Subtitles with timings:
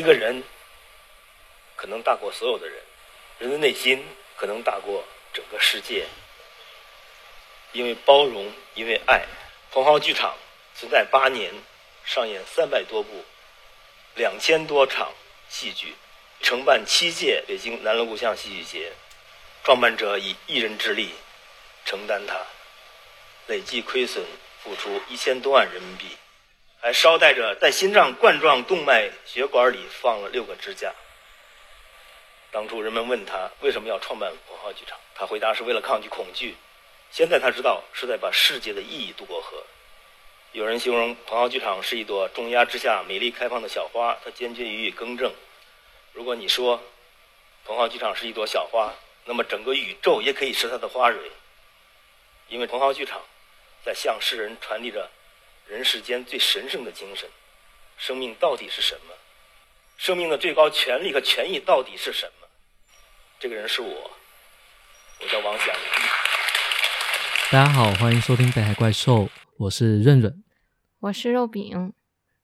[0.00, 0.42] 一个人
[1.76, 2.82] 可能大过所有的人，
[3.38, 4.02] 人的内心
[4.34, 5.04] 可能大过
[5.34, 6.06] 整个世界。
[7.72, 9.26] 因为包容，因为爱，
[9.70, 10.34] 蓬蒿剧场
[10.74, 11.52] 存在八年，
[12.06, 13.26] 上演三百多部，
[14.14, 15.12] 两千多场
[15.50, 15.94] 戏剧，
[16.40, 18.94] 承办七届北京南锣鼓巷戏剧节。
[19.64, 21.10] 创办者以一人之力
[21.84, 22.40] 承担它，
[23.48, 24.24] 累计亏损
[24.62, 26.06] 付出一千多万人民币，
[26.80, 30.92] 还捎带着在心脏冠状动脉血管里放了六个支架。
[32.50, 36.56] 当初人们问他为什么要创办蓬蒿剧场，他回答是为了抗拒恐惧。
[37.10, 39.62] 现在他知道是在把世界的意义渡过河。
[40.52, 45.32] 有人形容蓬浩剧场是一朵重压之下美丽开放的小花，它坚决予以更正。
[46.12, 46.82] 如果你说
[47.64, 48.92] 蓬浩剧场是一朵小花，
[49.26, 51.30] 那么整个宇宙也可以是它的花蕊，
[52.48, 53.20] 因为蓬浩剧场
[53.84, 55.08] 在向世人传递着
[55.70, 57.28] 人世间最神圣的精神：
[57.96, 59.14] 生命到底是什么？
[59.96, 62.48] 生命的最高权利和权益到底是什么？
[63.38, 64.10] 这个人是我，
[65.20, 65.72] 我叫王翔。
[67.52, 69.26] 大家好，欢迎收听《北海怪兽》，
[69.58, 70.42] 我是润润，
[71.02, 71.92] 我是肉饼。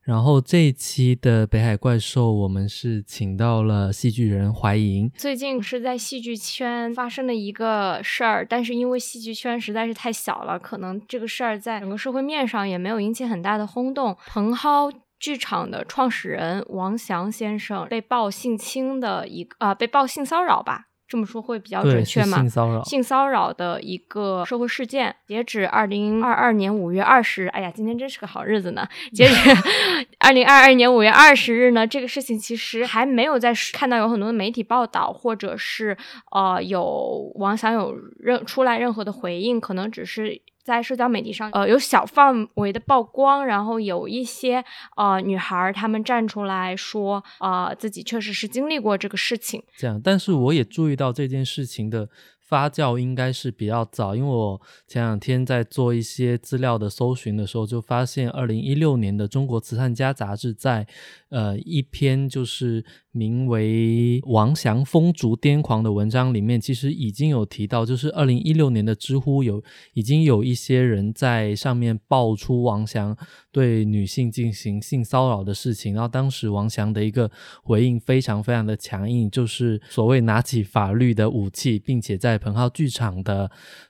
[0.07, 5.11] 然后这一期的北海怪兽，我们是请到了戏剧人怀莹。
[5.17, 14.15] 最近是在戏剧圈发生的一个事儿，但是因为戏剧圈实在是太小了，可能这个事儿在整个社会面上也没有引起很大的轰动。
[14.27, 20.86] 蓬蒿剧场的创始人王翔先生被曝性侵的一个啊，被曝性骚扰吧。
[21.07, 22.37] 这么说会比较准确嘛？
[22.39, 25.15] 性骚扰，性骚扰的一个社会事件。
[25.25, 28.87] 截止二零二二年五月二十日，哎呀，今天真是个好日子呢！
[29.13, 29.33] 截止
[30.19, 35.97] 二零二二年五月二十日呢，这个事情其实还没有在看到有很多的媒体报道，或者是
[36.31, 40.41] 呃有网想有任出来任何的回应，可能只是。
[40.67, 44.61] 在社交媒体上，呃，有小范围的曝光，然后有一些
[44.97, 49.63] 呃女孩她们站出来说，呃，自己确实是经历过这个事情。
[49.77, 52.09] 这样，但是我也注意到这件事情的。
[52.47, 60.87] 发酵应该是比较早，因为我前两天在做一些资料的搜寻的时候，就发现二零一六年的《中国慈善家》杂志在
[61.27, 69.61] 呃一篇就是名为《王翔风烛癫狂》的文章里面，其实已经有提到，就是二零一六年的知乎有
[69.93, 73.17] 已经有一些人在上面爆出王翔
[73.51, 77.29] 对女性进行性骚扰的事情，然后当时王翔的一个
[77.61, 83.49] 回应非常非常的强硬，就是所谓拿起法律的武器，并且在彭浩剧场的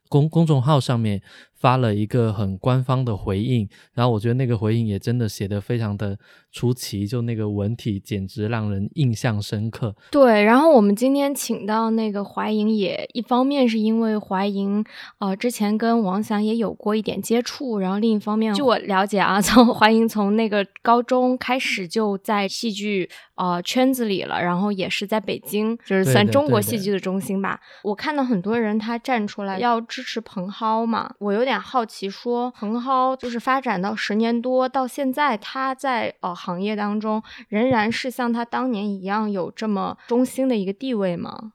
[0.10, 1.22] 公公众号上面。
[1.60, 6.16] 发了一个很官方的回应，然后我觉得那个回应也真的写的非常的
[6.52, 9.96] 出奇，就那个文体简直让人印象深刻。
[10.12, 14.86] 对，然后我们今天请到那个怀莹，也一方面是因为怀莹
[15.18, 27.60] 呃之前跟王翔也有过一点接触，然后另一方面，据我了解啊， 从怀莹从那个高中开始就在戏剧呃圈子里了，然后也是在北京，就是算中国戏剧的中心吧。
[27.84, 31.48] 我看到很多人他站出来要支持蓬蒿嘛，我有。
[31.48, 41.54] 点好奇，说蓬蒿就是发展到十年多到现在，他在呃行业当中仍然是像他当年一样有这么中心的一个地位吗？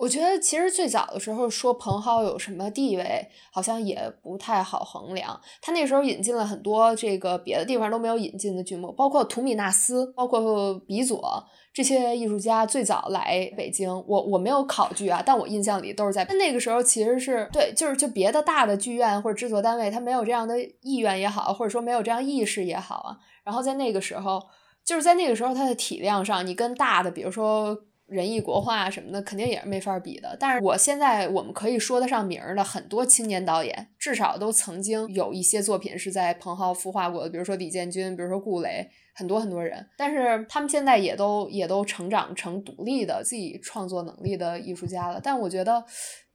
[0.00, 5.38] 我觉得其实最早的时候说蓬蒿有什么地位，好像也不太好衡量。
[5.60, 11.44] 他那时候引进了很多这个别的地方都没有引进的剧目，包括图米纳斯，包括比佐。
[11.72, 23.18] 这些艺术家最早来北京，我我没有考据啊，但我印象里都是在那个时候，其实是对，就是就别的大的剧院或者制作单位，他没有这样的意愿也好，或者说没有这样意识也好啊。
[23.44, 24.42] 然后在那个时候，
[24.82, 27.76] 就是在那个时候，它的体量上，你跟大的，比如说
[28.10, 30.36] 仁义国画什么的，肯定也是没法比的。
[30.38, 38.90] 但是我现在我们可以说得上名儿的很多青年导演，至少都曾经有一些作品是在彭浩孵化过的，比如说李建军，比如说顾磊。
[39.12, 45.20] 很多很多人，但是他们现在也都也都成长成独立的自己创作能力的艺术家了。
[45.22, 45.84] 但我觉得，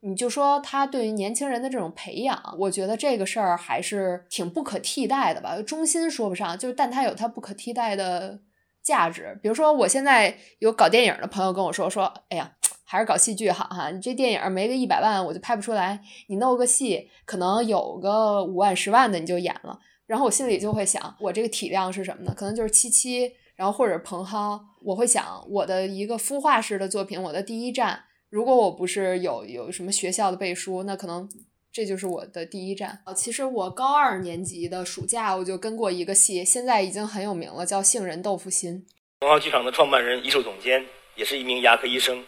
[0.02, 5.60] 你就说他对于年轻人的这种培养，我觉得这个事儿还是挺不可替代的吧。
[5.64, 8.40] 中心说不上，就是但他有他不可替代的
[8.86, 9.38] 价值。
[9.42, 12.56] 比如说，我现在有搞电影的朋友跟我说说，哎呀，
[12.86, 13.90] 还是搞戏剧好哈。
[13.90, 19.78] 你这电影没个一百万我就拍不出来，你弄个戏可能有个五万十万的你就演了。
[20.06, 22.34] 然后我心里就会想，我这个体量是什么呢？
[22.38, 24.64] 可能就是七七，然后或者彭蒿。
[24.84, 31.28] 我会想，我的一个孵化式的作品，我的第一站，如果我不是有有什么学校的背书，那可能
[31.76, 33.04] 这就是我的第一站。
[33.14, 38.88] 其实我高二年级的暑假，我就跟过一个戏，现在已经很有名了，叫《杏仁豆腐心》。
[39.26, 40.86] 文化剧场的创办人、艺术总监，
[41.16, 42.26] 也是一名牙科医生，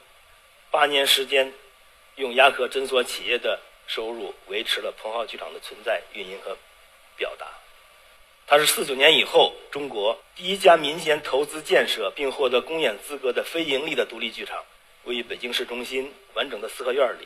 [0.70, 1.54] 八年时间，
[2.18, 3.58] 用牙科诊所企业的
[3.88, 6.58] 收入维持了鹏浩剧场的存在、运营和
[7.16, 7.48] 表达。
[8.46, 14.62] 它是四九年以后中国第一家民间投资建设并获得公演资格的非盈利的独立剧场，
[15.06, 17.26] 位于北京市中心完整的四合院里。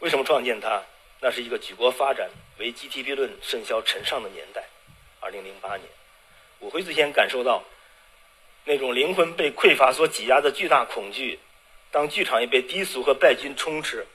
[0.00, 0.82] 为什么创建它？
[1.24, 2.28] 那是一个举国发展
[2.58, 4.62] 为 GDP 论甚嚣尘上的年代。
[5.20, 5.88] 二零零八年，
[6.58, 7.64] 我会最先感受到
[8.64, 11.38] 那种灵魂被匮乏所挤压的巨大恐惧。
[11.90, 14.06] 当剧场也被低俗和败军充斥，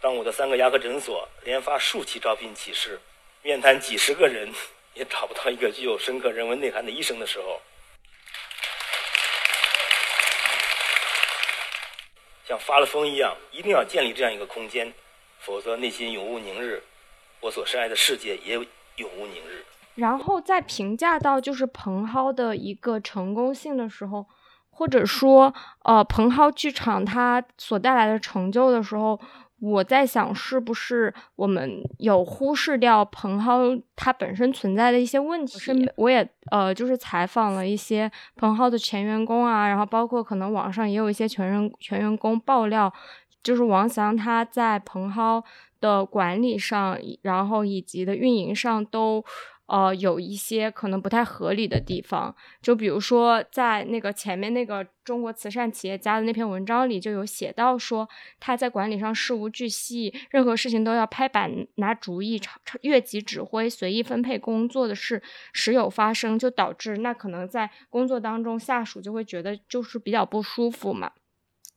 [0.00, 3.00] 当我的三个牙科诊所连发数起招聘启事，
[3.42, 4.52] 面谈几十个人
[4.94, 7.62] 也找不到一个具有深刻人文内涵的医生的时候，
[12.44, 14.92] 像发了疯一样，一定要建立这样一个空间。
[15.40, 16.82] 否则，内心永无宁日，
[17.40, 18.54] 我所深爱的世界也
[18.96, 19.64] 永无宁日。
[19.96, 24.26] 然后在评价到就是彭浩的一个成功性的时候，
[24.70, 25.52] 或者说
[25.82, 29.20] 呃彭浩剧场它所带来的成就的时候，
[29.60, 33.58] 我在想是不是我们有忽视掉彭浩
[33.96, 35.58] 它本身存在的一些问题？
[35.58, 42.90] 是，我也呃就是采访了一些彭浩的前员工啊，然后包括可能网上也有一些全员全员工爆料。
[43.42, 45.42] 就是王翔他在蓬蒿
[45.80, 49.24] 的管理上，然后以及的运营上都，
[49.66, 52.34] 呃，有一些可能不太合理的地方。
[52.60, 58.06] 就比如说，在那个前面那个中国慈善企业家的那篇文章里，就有写到说
[58.38, 62.38] 他在管理上事无巨细，任何事情都要拍板拿主意，
[62.82, 65.22] 越级指挥，随意分配工作的事
[65.52, 71.12] 时有发生，就导致那可能在工作当中下属就会觉得就是比较不舒服嘛。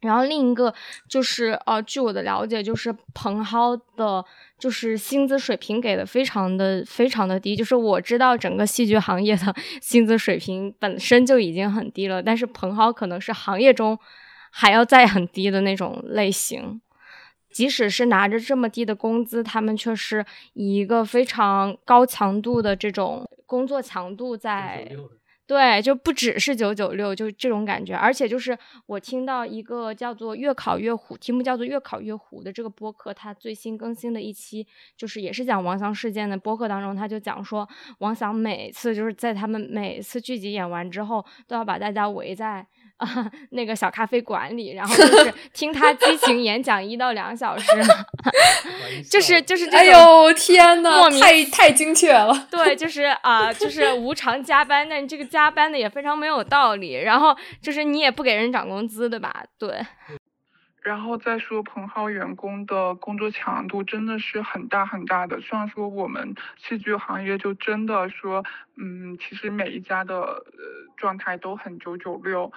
[0.03, 0.73] 然后另一个
[1.07, 4.23] 就是，呃，据我的了解，就是蓬蒿的，
[4.59, 7.55] 就是薪资水平给的非常的非常的低。
[7.55, 13.97] 就是我知道整个戏剧行业的薪资水平本身就已经很低了，但是蓬蒿可能是行业中
[14.51, 16.81] 还要再很低的那种类型。
[17.49, 24.87] 即使是拿着这么低的工资，他们却是以一个非常高强度的这种工作强度在。
[25.53, 27.93] 对，就不只是九九六，就这种感觉。
[27.93, 28.57] 而且就是
[28.87, 34.65] 我听到一个叫做“越考越虎”，题目叫做“越考越虎”的这个播客，它最新更新的一期，
[34.97, 37.69] 就是也是讲王翔事件的播客当中，他就讲说，
[37.99, 42.65] 王翔每次就是在他们每次剧集演完之后，都要把大家围在。
[43.03, 47.67] 啊， 那个小咖啡馆里，然后就是 听他激情演讲一到两小时，
[49.09, 49.79] 就是就是这种。
[49.79, 52.47] 哎呦天呐，太太精确了。
[52.49, 56.93] 对，就是啊，就是无偿加班，但这个加班的也非常没有道理。
[56.93, 59.43] 然后就是你也不给人涨工资，对吧？
[59.59, 59.85] 对。
[60.81, 65.39] 然后再说彭浩员工的工作强度真的是很大很大的。
[65.39, 68.43] 虽然说我们戏剧行业就真的说，
[68.77, 70.43] 嗯，其实每一家的呃
[70.97, 72.51] 状态都很九九六。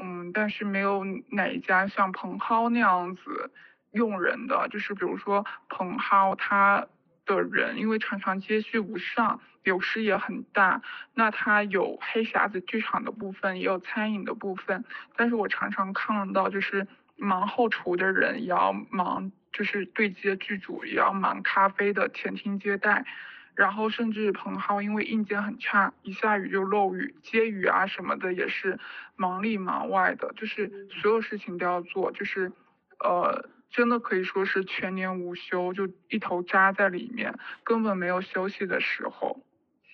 [0.00, 3.50] 嗯，但是没有哪一家像蓬蒿那样子
[3.92, 6.86] 用人的，就是比如说蓬蒿他
[7.26, 10.82] 的人，因为常常接续不上，流失也很大。
[11.14, 14.84] 那他有黑匣子剧场的部分，也有餐饮的部分，
[15.16, 16.86] 但是我常常看到就是
[17.16, 23.06] 忙后厨的人也要忙，就是对接剧组也要忙咖啡的前厅接待。
[23.54, 28.78] 然后甚至彭浩因为硬件很差，一下雨就漏雨，接雨啊什么的也是
[29.16, 32.50] 忙里忙外的，就是所有事情都要做，就是
[32.98, 39.40] 呃真的可以说是全年无休，就一头扎在里面，根本没有休息的时候。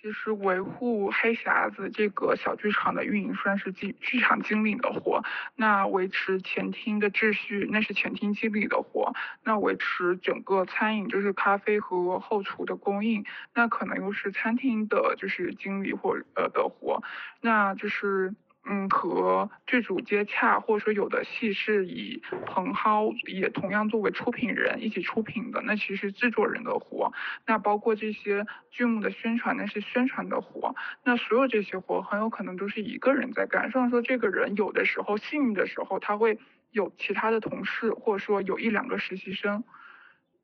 [0.01, 5.23] 其实维护黑匣子这个小剧场的运营算是剧剧场经理的活，
[5.55, 17.03] 那维持前厅的秩序那是前厅经理的活，那维持整个餐饮就是咖啡和后厨的供应，那可能又是餐厅的就是经理或呃的活，
[17.39, 18.33] 那就是。
[18.63, 27.11] 嗯，和剧组接洽，或者说有的戏是以蓬蒿也同样作为出品人一起出品的，那其实制作人的活，
[27.47, 33.71] 那包括这些剧目的宣传，那是宣传的活，那所有这些活很有可能都是一个人在干。
[33.71, 36.37] 虽然说这个人有的时候幸运的时候他会
[36.69, 39.63] 有其他的同事，或者说有一两个实习生，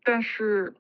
[0.04, 0.74] 但是。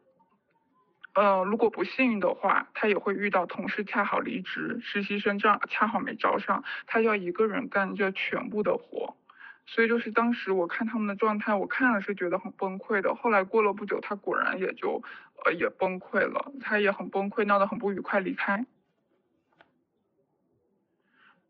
[1.17, 9.17] 呃，如果不幸运的话，他也会遇到同事恰好离职，实习生这样恰好没招上，他要一个人干这全部的活，
[9.65, 13.15] 所以就是当时我看他们的状态，我看了是觉得很崩溃的。
[13.15, 15.01] 后来过了不久，他果然也就
[15.43, 18.67] 呃也崩溃了，他也很崩溃，闹得很不愉快，离开。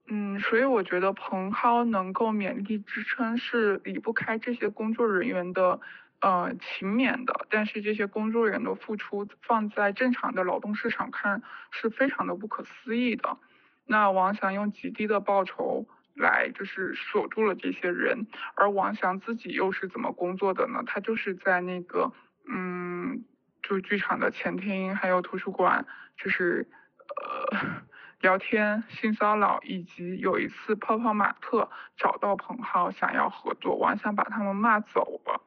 [0.06, 5.82] 嗯，所以我觉得蓬蒿能够勉力支撑，是离不开这些工作人员的。
[6.20, 13.38] 呃，勤勉的，但是这些工作人员的付出放在正常的劳动市场看是非常的不可思议的。
[13.86, 20.82] 那王翔用极低的报酬来就是锁住了这些人，而王翔自己又是怎么工作的呢？
[20.86, 22.12] 他就是在那个
[22.50, 23.24] 嗯，
[23.62, 25.86] 就剧场的前厅还有图书馆，
[26.18, 26.68] 就是
[27.22, 27.84] 呃
[28.20, 35.42] 聊天、性骚扰，以及有一次泡泡玛特找到彭浩想要合作，王翔把他们骂走了，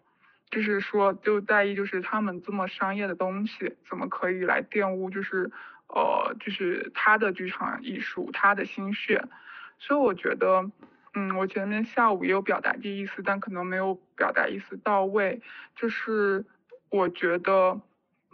[0.50, 5.50] 就是说就在意就是他们这么商业的东西，怎么可以来玷污就是
[5.88, 9.24] 呃就是他的剧场艺术，他的心血，
[9.78, 10.70] 所以我觉得。
[11.12, 15.42] 嗯，我前面下午也有表达这意思，但可能没有表达意思到位。
[15.74, 16.44] 就是
[16.88, 17.80] 我觉得，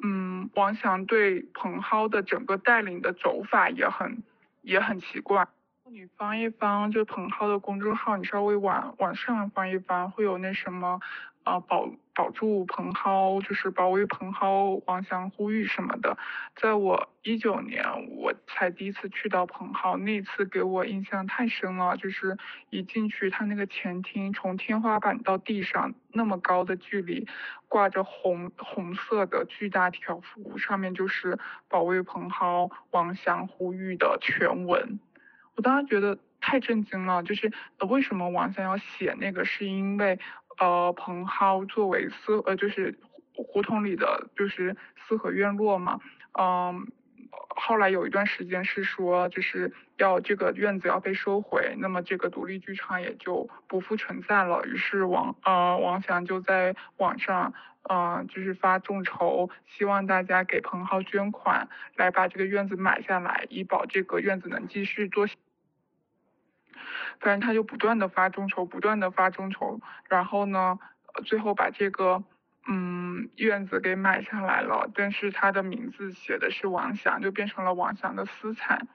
[0.05, 4.23] 嗯，王翔对彭浩的整个带领的走法也很
[4.61, 5.49] 也很奇怪。
[5.91, 11.01] 你翻一翻就彭浩的公众号，你稍微往往上翻一翻，会有那什么。
[11.47, 16.19] 啊，保保住蓬蒿，就是保卫蓬蒿，王翔呼吁什么的。
[16.57, 17.85] 在我一九年，
[18.17, 21.97] 我才第一次去到蓬蒿，那次给我印象太深了。
[21.97, 22.37] 就是
[22.71, 27.29] 一进去，他那个前厅，从天花板到地上那么高的距离，
[27.69, 31.39] 挂着红红色的巨大条幅，上面就是
[31.69, 34.99] 保卫蓬蒿，王翔呼吁的全文。
[35.55, 37.53] 我当时觉得太震惊了，就是
[37.89, 40.19] 为什么王翔要写那个，是因为。
[40.59, 42.99] 呃，蓬蒿作为四呃就是
[43.35, 46.01] 胡同里的就是四合院落嘛，
[46.39, 46.87] 嗯，
[47.49, 54.65] 后来有一段时间是说就是要这个院子要被收回，那么这个独立剧场也就不复存在了。
[54.65, 65.27] 于是王呃王翔就在网上呃就是发众筹，希望大家给蓬蒿捐款，来把这个院子买下来，以保这个院子能继续做。
[67.21, 70.79] 反正他就不断的发众筹，不断的发众筹，然后呢，
[71.25, 72.23] 最后把这个
[72.69, 74.91] 嗯院子给买下来了。
[74.95, 78.87] 但是他的名字写的是王翔，就变成了王翔的私产。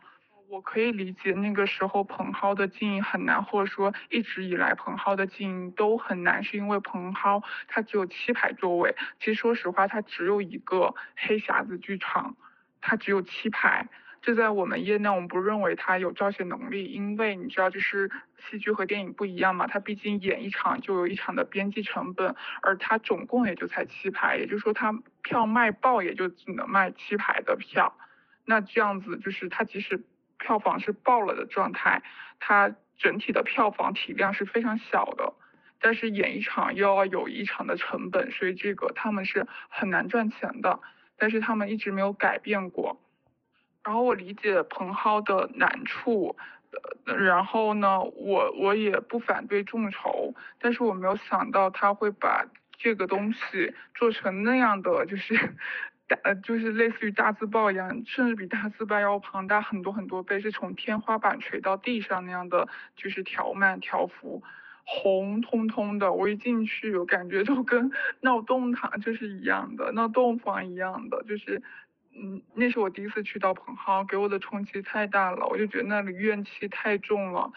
[0.50, 8.94] 我可以理解那个时候蓬蒿的经营很难，或者说一直以来蓬蒿的经营都很难，是因为蓬蒿它只有七排座位。
[9.20, 12.36] 其实说实话，它只有一个黑匣子剧场，
[12.82, 13.88] 它只有七排。
[14.22, 27.98] 这在我们业内，我们不认为他有招写能力，因为你知道，就是戏剧和电影不一样嘛，他毕竟演一场就有一场的编辑成本，而他总共也就才七排，也就是说他票卖爆也就只能卖七排的票，
[28.46, 30.04] 那这样子就是他即使
[30.38, 32.04] 票房是爆了的状态，
[32.40, 35.34] 他整体的票房体量是非常小的，
[35.80, 40.80] 但是演一场又要有一场的成本，所以这个他们是很难赚钱的，
[41.18, 43.01] 但是他们一直没有改变过。
[43.84, 46.36] 然后我理解彭浩的难处，
[47.06, 52.46] 呃，然后呢，我我也不反对众筹，但是我没有想到他会把
[52.78, 55.34] 这个东西做成那样的，就是
[56.08, 64.44] 大，就是类似于大字报一样，甚至比大字报要庞大很多很多倍，是从天花板垂到地上那样的，就是条漫条幅，
[64.86, 71.64] 红彤彤的，我一进去，我感觉就跟 闹洞堂就是一样的，闹洞房一样的，就是。
[72.13, 77.51] 嗯，那是我第一次去到蓬蒿，给我的冲击太大了，我就觉得那里怨气太重了。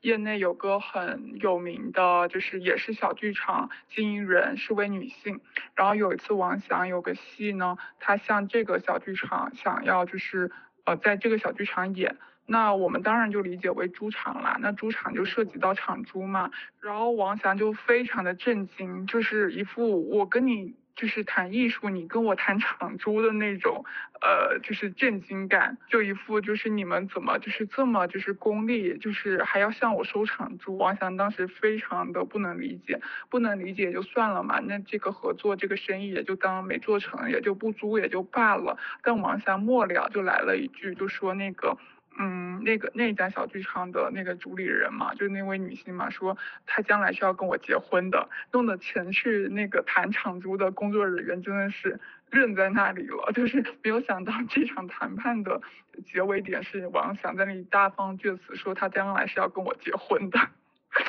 [0.00, 5.40] 业内有个很有名的，就是也是小剧场经营人，是位女性。
[5.74, 10.50] 然后有一次王翔有个戏呢，他向这个小剧场想要就是
[10.84, 14.56] 呃在这个小剧场演，那我们当然就理解为租场啦。
[14.60, 16.50] 那租场就涉及到场租嘛。
[16.80, 20.74] 然后王翔就非常的震惊，就是一副我跟你。
[20.98, 23.84] 就是谈艺术，你跟我谈场租的那种，
[24.20, 30.76] 呃，就是震惊感，就一副就是你们怎么就是这么就是功利，就是还要向我收场租。
[30.76, 33.00] 王翔当时非常的不能理解，
[33.30, 38.76] 不能理解就算了嘛，那这个合作这个生意也就当没做成，也就不租也就罢了。
[39.04, 41.78] 但王翔末了就来了一句，就说那个。
[42.20, 55.60] 嗯，那个那家小剧场的那个主理人嘛，就那位女性嘛，说她将来是要跟我结婚的，弄得前去那个谈场租的工作人员真的是愣在那里了， 就是没有想到这场谈判的
[56.04, 60.40] 结尾点是王想在那里大放厥词，说他将来是要跟我结婚的，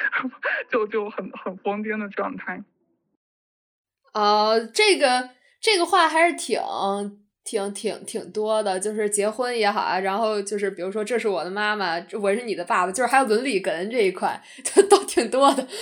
[0.70, 2.64] 就就很很疯癫的状态。
[4.14, 6.60] 呃，这个这个话还是挺。
[7.50, 14.40] 挺挺挺多的，就是结婚也好啊，然后就是比如说这是我的妈妈，我是你的爸爸，就是还有伦理哏这一块，
[14.88, 15.68] 都挺多的。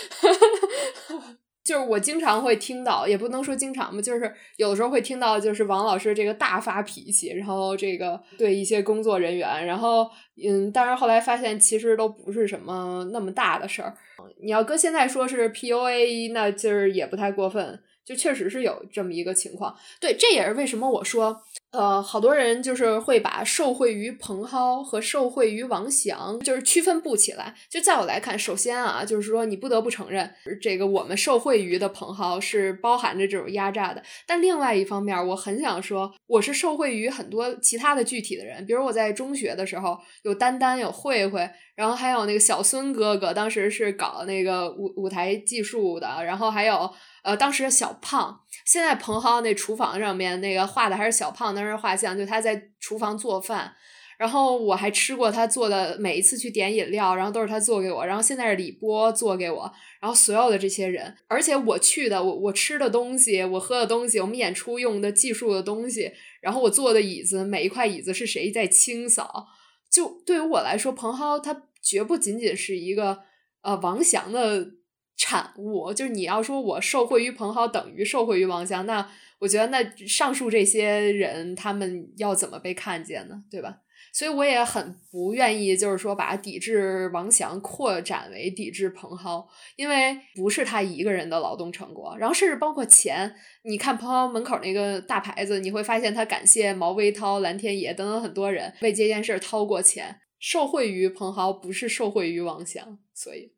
[1.65, 10.09] 就是我经常会听到，也不能说经常吧，就是有的时候会听到，就是王老师这个大发脾气，然后这个对一些工作人员，然后
[10.41, 13.93] 嗯，但是后来发现其实都不是什么那么大的事儿。
[14.41, 17.77] 你要搁现在说是 PUA，那就是也不太过分。
[18.07, 19.75] 就确实是有这么一个情况。
[19.99, 21.41] 对，这也是为什么我说。
[21.71, 27.53] 呃，好多人就是会把受惠于蓬蒿和受惠于王翔就是区分不起来。
[27.69, 34.01] 就在我来看，首先啊，就是说你不得不承认，这个我们受惠于的蓬蒿是包含着这种压榨的。
[34.25, 41.47] 但另外一方面，我很想说，我是受惠于很多其他的具体的人，比如我在中学的时候有丹丹，有慧慧，
[41.77, 46.91] 然后还有那个小孙哥哥，当时是搞那个舞舞台技术的，然后还有。
[47.23, 53.73] 呃，当时小胖，现在蓬蒿那厨房上面那个画的还是小胖那是画像，就他在厨房做饭，
[54.17, 59.69] 然后我还吃过他做的，每一次去点饮料，然后都是他做给我，然后现在是李波做给我，
[59.99, 69.47] 然后所有的这些人，而且我去的，我我吃的东西，我喝的东西，我们演出用的技术的东西，然后我坐的椅子，每一块椅子是谁在清扫，
[69.91, 73.19] 就对于我来说，蓬蒿他绝不仅仅是一个
[73.61, 74.71] 呃王翔的。
[75.19, 83.41] 产物就是你要说我受惠于蓬蒿等于受惠于王翔，那我觉得那上述这些人他们要怎么被看见呢？
[83.49, 83.77] 对吧？
[84.13, 89.43] 所以我也很不愿意，就是说把抵制王翔扩展为抵制蓬蒿，
[89.75, 92.15] 因为不是他一个人的劳动成果。
[92.19, 103.51] 然后甚至包括钱，你看蓬蒿门口那个大牌子，你会发现他感谢毛维涛、蓝天野等等很多人为这件事掏过钱，受惠于蓬蒿，不是受惠于王翔，所以。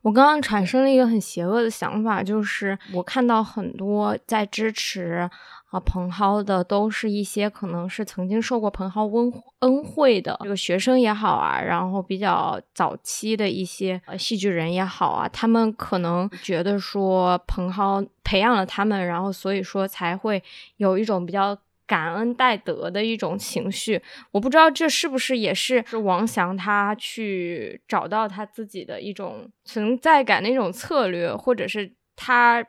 [0.00, 5.28] 我刚刚产生了一个很邪恶的想法，就是我看到很多在支持
[5.70, 20.42] 啊蓬蒿的，都是一些可能是曾经受过蓬蒿恩恩惠的这个学生也好啊，然后比较早期的一些呃戏剧人也好啊，他们可能觉得说蓬蒿培养了他们，然后所以说才会
[20.78, 21.58] 有一种比较。
[21.86, 24.02] 感恩戴德的一种情绪，
[24.32, 32.64] 我不知道这是不是也是是王翔他去找到他自己的一种存在感的一种策略，或者是他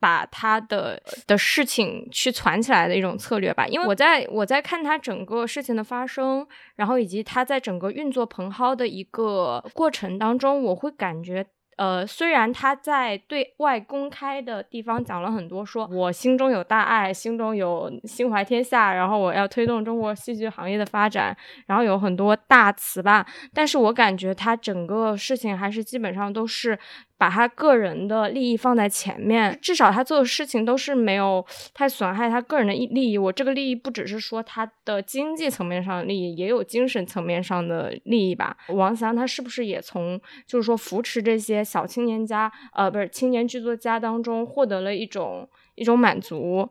[0.00, 3.66] 把他的的事情去攒起来的一种策略吧。
[3.66, 11.46] 因为我在我在看他整个事情的发生，然后以及他在整个运作蓬蒿的一个过程当中，我会感觉。
[11.76, 21.36] 呃，虽然他在对外公开的地方讲了很多，说我心中有大爱，心中有心怀天下，然后我要推动中国戏剧行业的发展，
[21.66, 26.78] 然后有很多大词吧，但是我感觉他整个事情还是基本上都是。
[27.22, 33.16] 把他个人的利益放在前面，至少他做的事情都是没有太损害他个人的利益。
[33.16, 38.56] 我这个利益不只是说他的经济层面上的利益，也有精神层面上的利益吧。
[38.70, 46.68] 王翔他是不是也从就是说扶持这些小青年家，呃，不是青年剧作家当中获得了一种一种满足？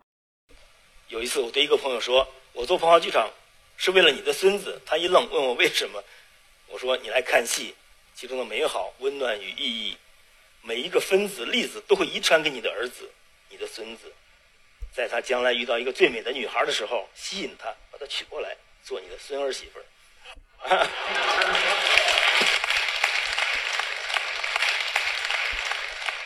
[1.07, 3.29] 有一次，我对一个朋友说：“我做蓬蒿剧场
[3.77, 6.03] 是为了你的孙子。”他一愣，问我为什么。
[6.73, 7.73] 我说：“你来看戏，
[8.13, 9.95] 其中的美好、温暖与意义。”
[10.63, 13.10] 每一个分子粒子都会遗传给你的儿子、
[13.50, 14.13] 你的孙子，
[14.93, 19.86] 在他将来遇到一个最美的女孩的时候，吸引他，把她娶过来做你的孙儿媳妇儿。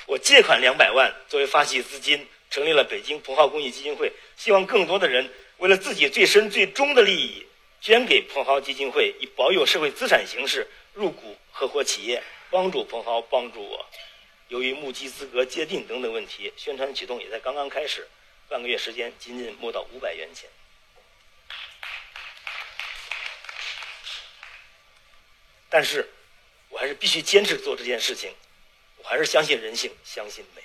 [0.08, 7.48] 我借款两百万作为发起资金，成立了北京蓬蒿公益基金会，希望更多的人为了自己最深最终的利益，
[7.80, 12.22] 捐给蓬蒿基金会，以保有社会资产形式入股合伙企业，
[12.52, 13.86] 帮助蓬蒿，帮助我。
[14.48, 18.08] 由于募集资格界定等等问题，宣传启动也在刚刚开始，
[18.48, 20.50] 半个月时间仅仅募到五百元钱。
[25.68, 26.08] 但是，
[26.70, 28.34] 我还是必须坚持做这件事情，
[28.98, 30.62] 我还是相信人性，相信美。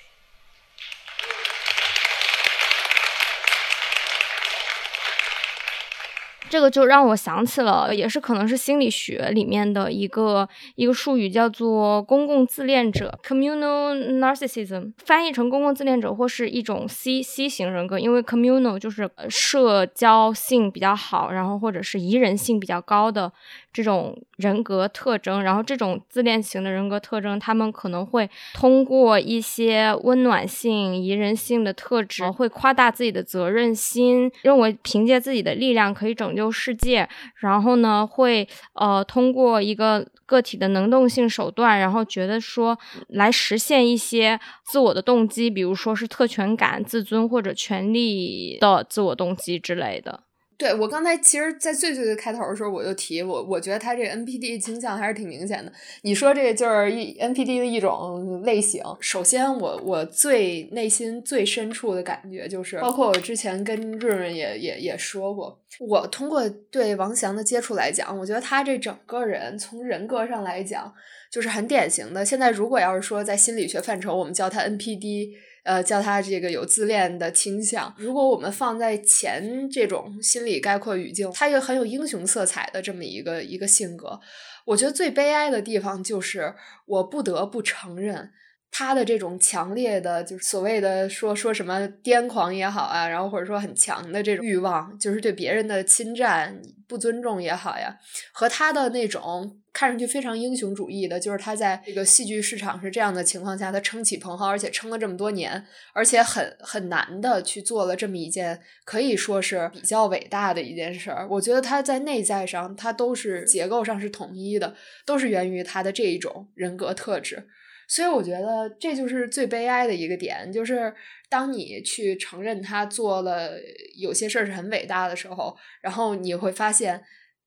[6.50, 23.32] 这个就让我想起了，也是可能是心理学里面的一个一个术语，叫做公共自恋者 （communal narcissism），翻译成公共自恋者或是一种 C C 型人格，因为 communal 就是社交性比较好，然后或者是宜人性比较高的。
[23.72, 42.78] 这种人格特征，然后这种自恋型的人格特征，他们可能会通过一些温暖性、宜人性的特质，会夸大自己的责任心，认为凭借自己的力量可以拯救世界，然后呢，会呃通过一个个体的能动性手段，然后觉得说
[43.08, 50.24] 来实现一些自我的动机，比如说是特权感、自尊或者权力的自我动机之类的。
[50.60, 55.72] 对我刚才其实，在最最最开头的时候，我就提我，我觉得他这 NPD 倾向还是挺明显的。
[56.02, 58.82] 你说这就是一 NPD 的一种类型。
[59.00, 70.92] 首先，我我最内心最深处的感觉就是，包括我之前跟润润也也也说过，我通过对王翔的接触来讲，我觉得他这整个人从人格上来讲，
[71.32, 72.22] 就是很典型的。
[72.22, 75.30] 现在如果要是说在心理学范畴，我们叫他 NPD。
[75.70, 77.94] 呃，叫他这个有自恋的倾向。
[77.96, 84.18] 如果我们放在前这种心理概括语境，他也很有英雄色彩的这么一个一个性格。
[84.64, 86.52] 我觉得最悲哀的地方就是
[86.86, 88.32] 我不得不承认。
[88.70, 97.96] 他的这种强烈的，就是所谓的说说什么癫狂也好啊，然后或者说很强的这种欲望，就是对别人的侵占、不尊重也好呀，
[98.32, 111.26] 和他的那种看上去非常英雄主义的，就是他在这个戏剧市场是这样的情况下，他撑起蓬蒿，而且撑了这么多年，而且很很难的去做了这么一件可以说是比较伟大的一件事儿。
[111.28, 117.48] 我觉得他在内在上，他都是结构上是统一的，都是源于他的这一种人格特质。
[117.92, 120.94] 所以我觉得这就是最悲哀的一个点，就是
[121.28, 123.50] 当你去承认他做了
[123.96, 127.04] 有些事儿是很伟大的时候，然后你会发现，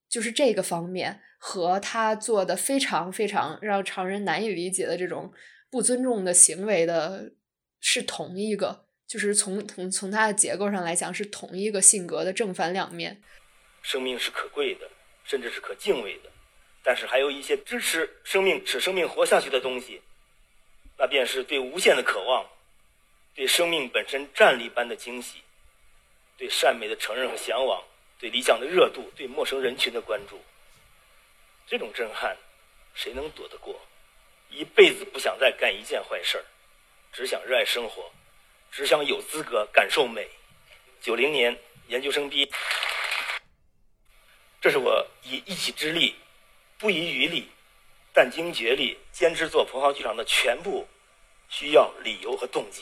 [0.10, 5.32] 就是这个方面和他做的非常非常让常人难以理解的这种
[5.72, 7.32] 不尊重的行为的
[7.80, 13.22] 是同一个，就是从从从他的结构上来讲是同一个性格的正反两面。
[13.82, 14.82] 生命是可贵的，
[15.24, 16.30] 甚至是可敬畏的，
[16.84, 20.02] 但是还有一些支持生命、使生命活下去的东西。
[21.04, 22.50] 那便是对无限的渴望，
[23.36, 25.40] 对生命本身战力般的惊喜，
[26.38, 27.84] 对善美的承认和向往，
[28.18, 30.42] 对理想的热度，对陌生人群的关注。
[31.68, 32.38] 这种震撼，
[32.96, 33.82] 谁能躲得过？
[34.50, 36.46] 一辈子不想再干一件坏事儿，
[37.12, 38.10] 只想热爱生活，
[38.72, 40.30] 只想有资格感受美。
[41.02, 41.54] 九零年
[41.88, 42.50] 研究生毕业，
[44.62, 46.16] 这是我以一己之力，
[46.78, 47.50] 不遗余力。
[48.16, 50.88] 殚精竭力坚持做蓬蒿剧场的全部，
[51.56, 52.82] 需要理由和动机。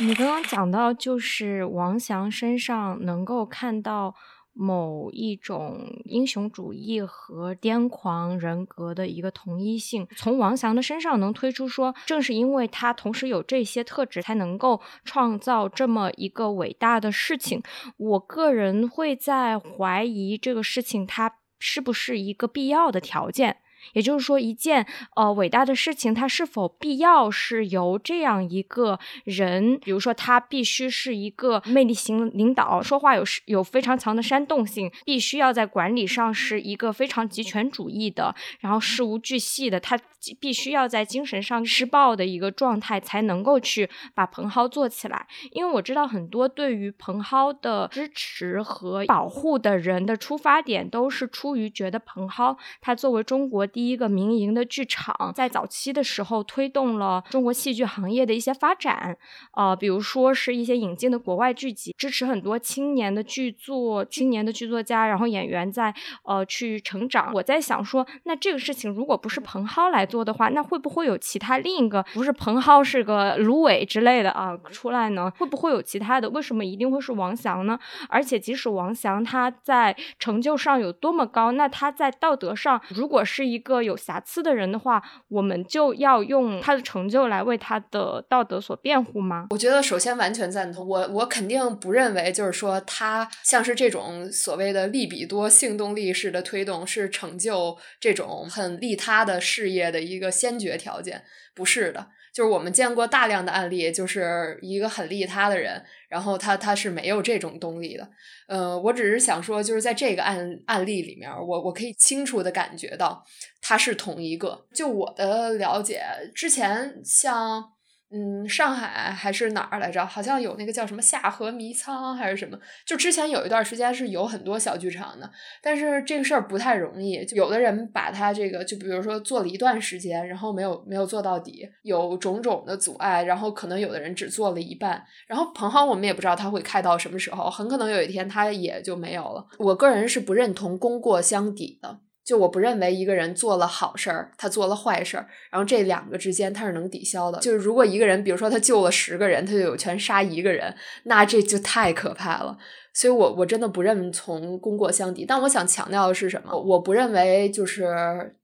[0.00, 4.16] 你刚刚讲到，就是王翔身上能够看到。
[4.52, 17.62] 某一种英雄主义和癫狂人格的一个同一性，从王翔的身上能推出说，正是因为他同时有这些特质，才能够创造这么一个伟大的事情。
[17.96, 23.58] 我个人会在怀疑这个事情，它是不是一个必要的条件。
[23.92, 39.98] 也就是说，一件呃伟大的事情，它是否必要是由这样一个人，比如说他必须是一个魅力型领导，说话有有非常强的煽动性，必须要在管理上是一个非常极权主义的，然后事无巨细的，他
[40.38, 45.26] 必须要在精神上施暴的一个状态，才能够去把蓬蒿做起来。
[45.52, 53.66] 因为我知道很多对于蓬蒿的支持和保护的人的出发点，都是出于觉得蓬蒿它作为中国。
[53.72, 59.16] 第一个民营的剧场，在早期的时候推动了中国戏剧行业的一些发展，
[59.54, 67.30] 呃，比如说是一些引进的国外剧集，支持很多青年的剧作、青年的剧作家，然后演员在呃去成长。
[67.34, 75.30] 我在想说，那这个事情如果不是蓬蒿来做的话，那会不会有其他另一个不是彭浩是个芦苇之类的啊出来呢？
[75.38, 76.28] 会不会有其他的？
[76.30, 77.78] 为什么一定会是王翔呢？
[78.08, 83.50] 而且即使王翔他在成就上有多么高，那他在道德上如果是。
[83.50, 89.48] 一个有瑕疵的人的话，我们就要用他的成就来为他的道德所辩护吗？
[89.50, 90.86] 我觉得首先完全赞同。
[90.86, 101.22] 我我肯定不认为，就是说他像是这种所谓的利比多性动力式的推动，是成就这种很利他的事业的一个先决条件，
[101.54, 102.08] 不是的。
[102.32, 108.08] 就是我们见过大量的案例，就是一个很利他的人，然后他他是没有这种动力的。
[108.46, 113.24] 呃，我只是想说，就是在这个案案例里面，我我可以清楚的感觉到
[113.60, 114.66] 他是同一个。
[114.72, 116.02] 就我的了解，
[116.34, 117.72] 之前像。
[118.12, 120.04] 嗯，上海还是哪儿来着？
[120.04, 122.58] 好像有那个叫什么下河迷仓还是什么？
[122.84, 125.30] 就之前有一段时间是有很多小剧场的，
[125.62, 127.24] 但是这个事儿不太容易。
[127.24, 135.04] 就有的人把他这个，就比如说做了一段时间，然后没有没有做到底，有种种的阻碍，然后可能有的人只做了一半。
[135.28, 139.46] 然后彭浩我们也不知道他会开到什么时候，很可能有一天他也就没有了。
[139.58, 142.00] 我个人是不认同功过相抵的。
[142.30, 147.40] 就我不认为一个人做了好事儿，他做了坏事儿，然后这两个之间他是能抵消的。
[147.40, 152.56] 就是如果一个人，比如说他救了十个人，他就有权杀一个人，那这就太可怕了。
[152.94, 155.24] 所以，我我真的不认从功过相抵。
[155.26, 156.56] 但我想强调的是什么？
[156.56, 158.36] 我不认为就是。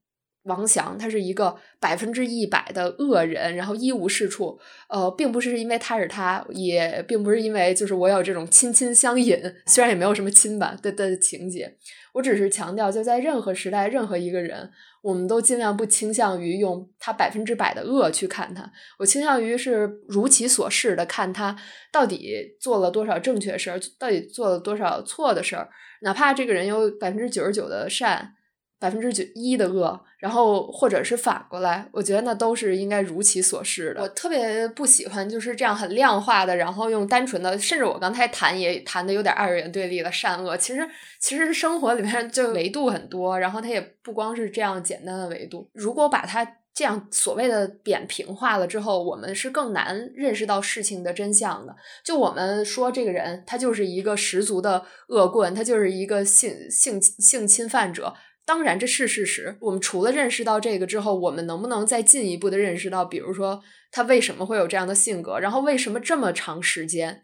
[0.47, 4.59] 王翔，他是一个百分之一百的恶人，然后一无是处。
[4.89, 11.77] 呃，并不是因为他是他，也并不是因为就是我有这种亲亲相隐，虽然也没有什么亲吧的的情节。
[12.13, 14.71] 我只是强调，就在任何时代，任何一个人，
[15.03, 18.71] 我们都尽量不倾向于用他百分之百的恶去看他。
[18.97, 21.55] 我倾向于是如其所示的看他
[21.91, 25.69] 到底做了多少正确事儿，到底做了多少错的事儿。
[26.01, 28.33] 哪怕这个人有百分之九十九的善。
[28.79, 34.01] 百分之九一的恶，然后或者是反过来，我觉得那都是应该如其所示的。
[34.01, 40.55] 我特别不喜欢就是这样很量化的，然后用单纯的，甚至我刚才谈也谈的有点二元对立的善恶。
[40.55, 40.87] 其实
[41.19, 45.69] 其实生活里面就维度很多，然后它也不光是这样简单的维度。
[45.73, 51.75] 如果把它这样所谓的扁平化了之后，我们是更难认识到事情的真相的。
[52.05, 58.13] 就我们说这个人他就是一个十足的恶棍，他就是一个性性性侵犯者。
[58.47, 59.57] 当然，这是事实。
[59.59, 67.21] 我们除了认识到这个之后，我们能不能再进一步的认识到，比如说他为什么会有这样的性格，然后为什么这么长时间，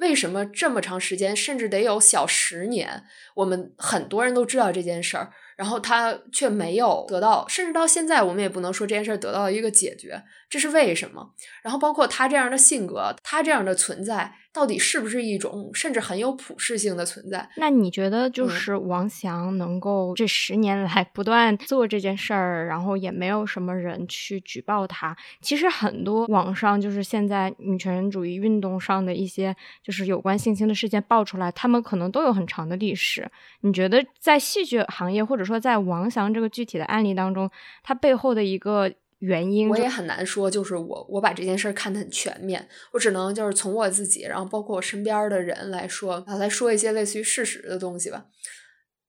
[0.00, 3.04] 为什么这么长时间，甚至得有小十年，
[3.36, 11.32] 我们很多人都知道这件事儿，然后他却没有得到，甚至到现在，我们也不能说这件事儿得到一个解决，这是为什么？
[11.62, 14.34] 然后包括他这样的性格，他这样的存在。
[14.56, 17.46] 到底是不是一种甚至很有普适性的存在？
[17.58, 25.14] 那你觉得，就是王翔能够这十年来不断做这件事儿，然后也没有什么人去举报他。
[25.42, 33.30] 其实很多网上就是现在女权主义运动上的一些就是有关性侵的事件爆出来，他们可能都有很长的历史。
[33.60, 37.50] 你觉得在戏剧行业，或者说在王翔这个具体的案例当中，
[37.82, 38.90] 他背后的一个？
[39.18, 48.26] 原因我也很难说，就是我我把这件事看得很全面，我只能就是从我自己，然后包括我身边的人来说啊，来说一些类似于事实的东西吧。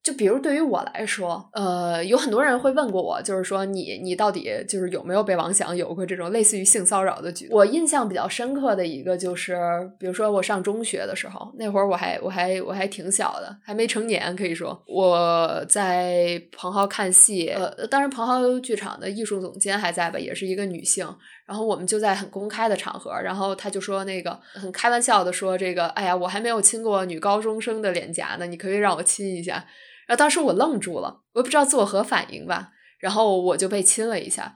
[0.07, 7.57] 就比如对于我来说，呃，有很多人会问过我，就是说你你到底就是有没有被王翔有过这种类似于性骚扰的举动？
[7.57, 9.57] 我印象比较深刻的一个就是，
[9.99, 21.05] 比如说我上中学的时候，那会儿我还我还我还挺小的，还没成年，可以说我在蓬蒿看戏，呃，当时蓬蒿剧场的艺术总监还在吧，也是一个女性，
[21.45, 29.65] 然后我们就在很公开的场合，然后他就说那个很开玩笑的说这个，哎呀，我还没有亲过女高中生的脸颊呢，你可以让我亲一下。
[30.07, 32.71] 然后当时我愣住了，我也不知道作何反应吧。
[32.99, 34.55] 然后我就被亲了一下，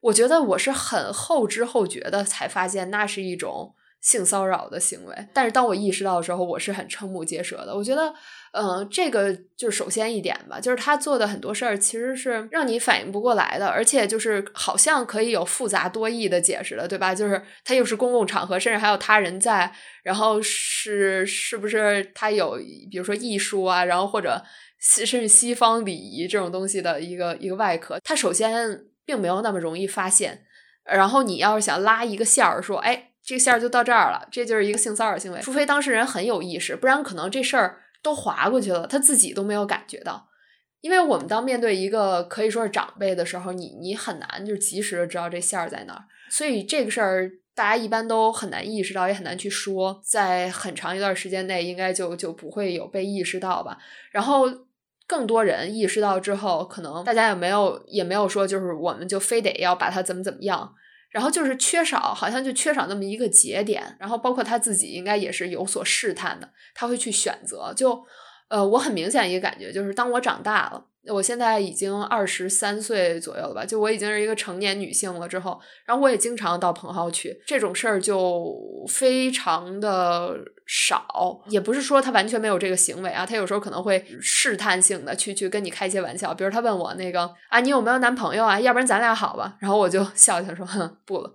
[0.00, 5.28] 我觉得我是很后知后觉的才发现那是一种性骚扰的行为。
[5.34, 7.74] 但是当我意识到的时候，我是很瞠目结舌的。
[7.74, 8.14] 我觉得，
[8.52, 17.12] 嗯，这个就是首先一点吧，就是他做的很多事儿其实是让你反应不过来的，而且就是好像可以有复杂多义的解释的，对吧？
[17.12, 24.40] 就是他又是公共场合，甚至还有他人在，然后是是不是他有比如说艺术啊，然后或者。
[24.80, 30.44] 西甚至西方礼仪这种东西的一个一个外壳，它首先并没有那么容易发现。
[30.84, 35.40] 然后你要是想拉一个线儿，说，哎，这个线儿就到这儿了，这就是一个性骚扰行为。
[35.40, 40.28] 除非当事人很有意识，不然可能这事儿都划过去了，他自己都没有感觉到。
[40.80, 53.76] 因为我们当面对一个可以说是长辈的时候，你你很难就及时的知道这线儿在哪儿，所以这个事儿大家一般都很难意识到，也很难去说，在很长一段时间内应该就就不会有被意识到吧。
[54.10, 54.48] 然后。
[55.10, 60.72] 更多人意识到之后，可能大家也没有也没有说，就是我们就非得要把它怎么怎么样，
[61.10, 63.96] 然后就是缺少，好像就缺少那么一个节点。
[63.98, 67.74] 然后包括他自己应该也是有所试探的，他会去选择。
[67.74, 68.00] 就
[68.48, 70.86] 呃，我很明显一个感觉就是，当我长大了。
[71.08, 75.26] 我现在已经二十三岁左右了吧，就我已经是一个成年女性了。
[75.26, 78.54] 之后，然后我也经常到蓬蒿去，这种事儿就
[78.88, 80.36] 非常的
[80.66, 81.40] 少。
[81.48, 88.60] 也不是说他完全没有这个行为啊，他有时候可能会试探性的去去跟你开一些玩笑，比如他问我那个啊，你有没有男朋友啊？
[88.60, 89.56] 要不然咱俩好吧？
[89.60, 91.30] 然后我就笑笑说，哼，不了。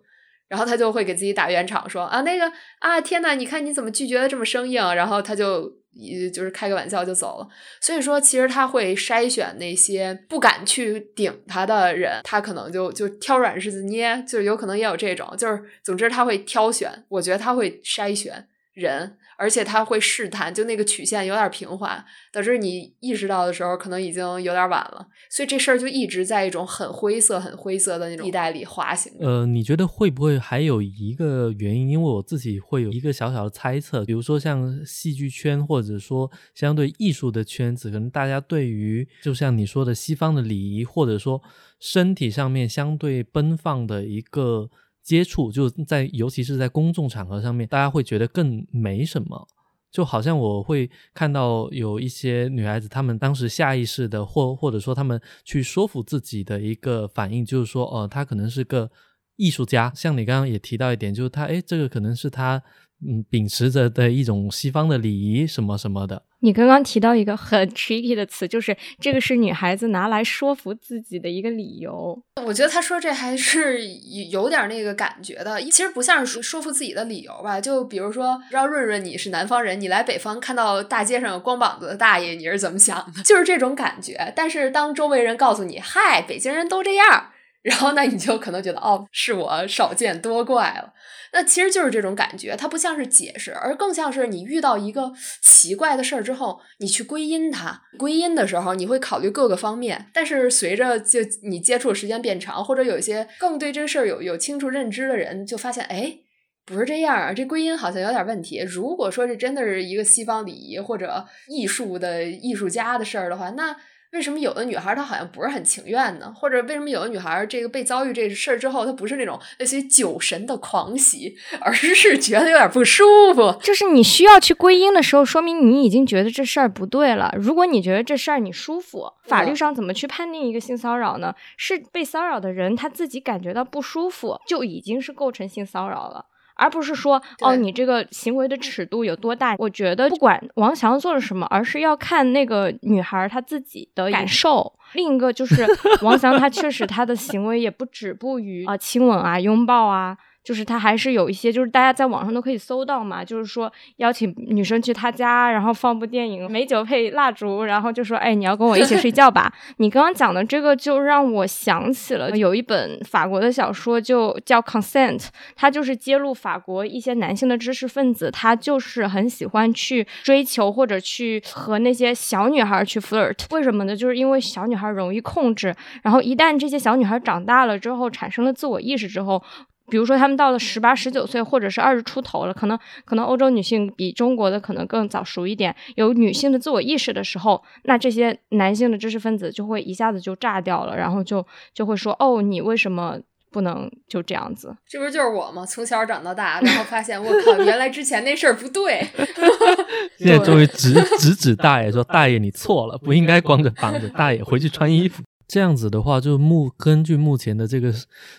[0.47, 4.95] 然后他就会给自己打圆场，说啊，那个啊，天呐，你看你怎么拒绝的这么生硬？
[4.95, 5.71] 然后他就。
[5.97, 7.47] 一就是开个玩笑就走了，
[7.79, 19.17] 所以说其实他会筛选那些不敢去顶他的人，他可能就就挑软柿子捏，就是有可能也有这种，就是总之他会挑选，我觉得他会筛选人。
[19.37, 25.07] 而且他会试探，就那个曲线有点平滑，导致你意识到的时候，可能已经有点晚了。
[25.29, 29.11] 所以这事儿就一直在一种很灰色、很灰色的那种地带里滑行。
[29.19, 31.89] 呃，你觉得会不会还有一个原因？
[31.89, 41.41] 因为我自己会有一个小小的猜测，比如说像戏剧圈，或者说相对艺术的圈子，可能大家对于就像你说的西方的礼仪，或者说
[41.79, 44.69] 身体上面相对奔放的一个。
[45.05, 49.47] 接触就在，尤其是在公众场合上面，大家会觉得更没什么。
[49.91, 58.89] 就好像我会看到有一些女孩子，她们当时下意识的，或或者说她们去说服自己的一个反应，就是说，哦，她可能是个
[59.37, 59.93] 艺术家。
[59.95, 62.61] 像你刚刚也提到一点，就是她，诶，这个可能是她
[63.07, 66.23] 嗯秉持着的一种西方的礼仪什么什么的。
[66.39, 72.21] 你刚刚提到一个很 tricky 的词，就是这个是女孩子拿来说服自己的一个理由。
[72.45, 73.87] 我觉得他说这还是
[74.29, 77.59] 有点那个感觉的，其实不像是说服自己的理由吧。
[77.59, 83.23] 就比如说，让润润你是南方人，你来北方看到大街上有光膀子的大爷，你是怎么想的？
[83.25, 84.31] 就是这种感觉。
[84.35, 87.29] 但是当周围人告诉你，嗨，北京人都这样。
[87.65, 90.93] 然后，那你就可能觉得，哦，是我少见多怪了。
[91.33, 97.81] 那其实就是这种感觉，它不像是解释，而更像是你遇到一个奇怪的事儿之后，你去归因它。
[97.97, 100.05] 归因的时候，你会考虑各个方面。
[100.13, 106.19] 但是随着就你接触时间变长，或者有一些更对这个事儿有有清楚认知的人，就发现，哎，
[106.67, 108.59] 不是这样啊，这归因好像有点问题。
[108.59, 113.75] 如果说这真的是一个西方礼仪或者艺术的艺术家的事儿的话，那。
[114.15, 116.33] 为什么有的女孩她好像不是很情愿呢？
[116.35, 123.55] 或者为什么有的女孩这个被遭遇这事儿之后，她不是那种类似于酒神的狂喜，而是觉得有点不舒服？
[123.61, 127.31] 就是你需要去归因的时候，说明你已经觉得这事儿不对了。
[127.37, 131.35] 如果你觉得这事儿你舒服，法律上怎么去判定一个性骚扰呢？
[131.57, 136.25] 是被骚扰的人他自己感觉到不舒服，就已经是构成性骚扰了。
[136.55, 139.55] 而不是说哦，你这个行为的尺度有多大？
[139.59, 144.73] 我觉得不管王翔做了什么，而是要看那个女孩她自己的感受。
[144.93, 145.65] 另一个就是
[146.01, 150.17] 王翔，他确实他的行为也不止步于啊亲吻啊拥抱啊。
[150.45, 159.51] 就是他还是有一些，就是大家在网上都可以搜到嘛，就是说邀请女生去他家，然后放部电影，美酒配蜡烛，然后就说，哎，你要跟我一起睡觉吧。
[159.77, 165.17] 你刚刚讲的这个就让我想起了有一本法国的小说，就叫《Consent》，
[165.55, 173.45] 它就是揭露法国一些男性的知识分子，他就是很喜欢去追求或者去和那些小女孩去 flirt。
[173.49, 173.95] 为什么呢？
[173.95, 179.41] 就是因为小女孩容易控制，然后一旦这些小女孩长大了之后，产生了自我意识之后。
[179.87, 193.17] 比如说，他们到了十八、十九岁，或者是二十出头了，可能可能欧洲女性比中国的可能更早熟一点，有女性的自我意识的时候，那这些男性的知识分子就会一下子就炸掉了，然后就就会说：“哦，你为什么
[193.51, 195.65] 不能就这样子？”这不就是我吗？
[195.65, 199.05] 从小长到大，然后发现我靠，原来之前那事儿不对。
[200.17, 207.93] 现在终于指指指大爷说：“大爷，你错了，不应该光着膀子，大爷回去穿衣服。”这样子的话，就目根据目前的这个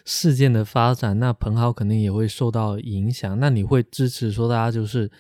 [0.05, 3.39] 事件的发展，那彭浩肯定也会受到影响。
[3.39, 5.11] 那你会支持说大家就是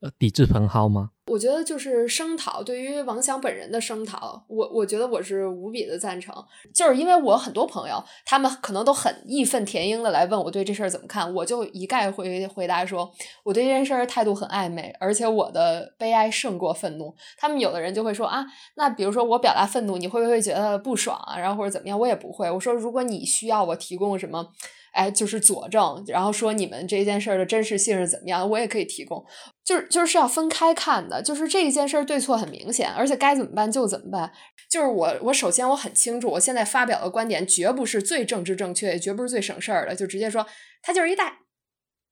[0.00, 1.10] 呃抵制彭浩吗？
[1.26, 6.34] 我觉得就是声讨，对于王翔本人的声讨，我我觉得我是无比的赞成。
[6.74, 13.08] 就是因为我很多朋友，他们可能都很义愤填膺的来问我对这事儿怎么看，我就一概回回答说，
[13.44, 17.14] 我对这件事儿态度很暧昧，而且我的悲哀胜过愤怒。
[17.38, 21.38] 他们有的人就会说啊，那比如说我表达愤怒，你会不会觉得不爽啊？
[21.38, 21.96] 然后或者怎么样？
[21.96, 22.50] 我也不会。
[22.50, 24.48] 我说如果你需要我提供什么。
[24.92, 29.24] 哎，就是佐证，然后说你们这件事儿的真实性是怎么样，我也可以提供。
[29.64, 34.32] 就是就是要分开看的，就是这一件事对错很明显，而且该怎么办就怎么办。
[34.68, 40.44] 就是我我首先我很清楚，我现在发表的观点绝不是最政治正确，也绝不是最省事儿的，就直接说
[40.82, 41.30] 他就是一大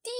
[0.02, 0.10] 滴，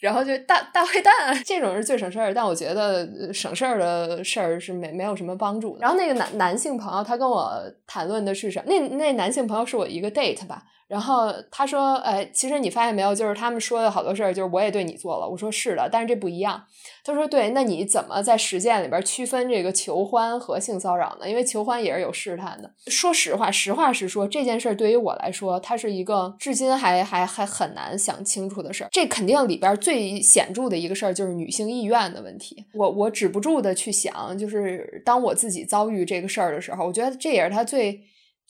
[0.00, 2.34] 然后就大大坏蛋，这种是最省事儿。
[2.34, 5.78] 但我觉得省事儿的事儿是没没有什么帮助。
[5.80, 7.50] 然后那个男男性朋友他跟我
[7.86, 8.66] 谈论的是什么？
[8.66, 10.62] 那那男性朋友是我一个 date 吧。
[10.92, 16.64] 然后他说：“哎，其实你发现没有，就是他们说的好多事儿，就是我也对你做了。”我说：“是的，但是这不一样。”
[17.02, 21.26] 他说：“对，那你怎么在实践里边区分这个求欢和性骚扰呢？
[21.26, 22.70] 因为求欢也是有试探的。
[22.88, 28.88] 说实话，实话实说，这件事儿对于我来说，它是一个至今还还还很难想清楚的事儿。
[28.92, 32.66] 这肯定里边最显著的一个事儿就是女性意愿的问题。
[32.74, 37.98] 我我止不住的去想，就是当我自己遭遇这个事儿的时候，我觉得这也是他最。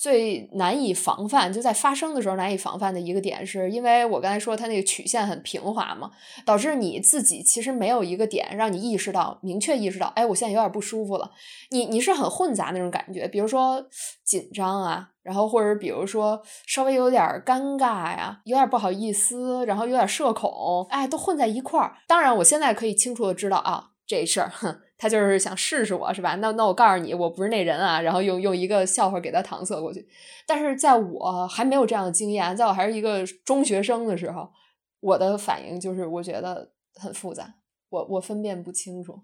[0.03, 6.11] 最难以防范，就在发生的时候难以防范的一个点，是因为我刚才说它那个曲线很平滑嘛，
[6.45, 11.31] 导致你自己其实没有一个点让你意识到，明确意识到，哎，我现在有点不舒服了。
[11.71, 13.87] 你你是很混杂那种感觉，比如说
[14.25, 21.95] 紧张啊，然后或者比如说稍微有点尴尬呀，有点不好意思，然后有点社恐，哎，都混在一块儿。
[22.09, 24.79] 当然，我现在可以清楚的知道啊，这事儿，哼。
[24.99, 26.37] 他就是想试试我，是吧？
[26.37, 28.01] 那那我告诉你，我不是那人啊。
[28.01, 30.07] 然后用用一个笑话给他搪塞过去。
[30.47, 34.49] 但是在我还没有这样的经验，在我还是一个中学生的时候，
[35.01, 37.55] 我的反应就是我觉得很复杂，
[37.89, 39.23] 我我分辨不清楚。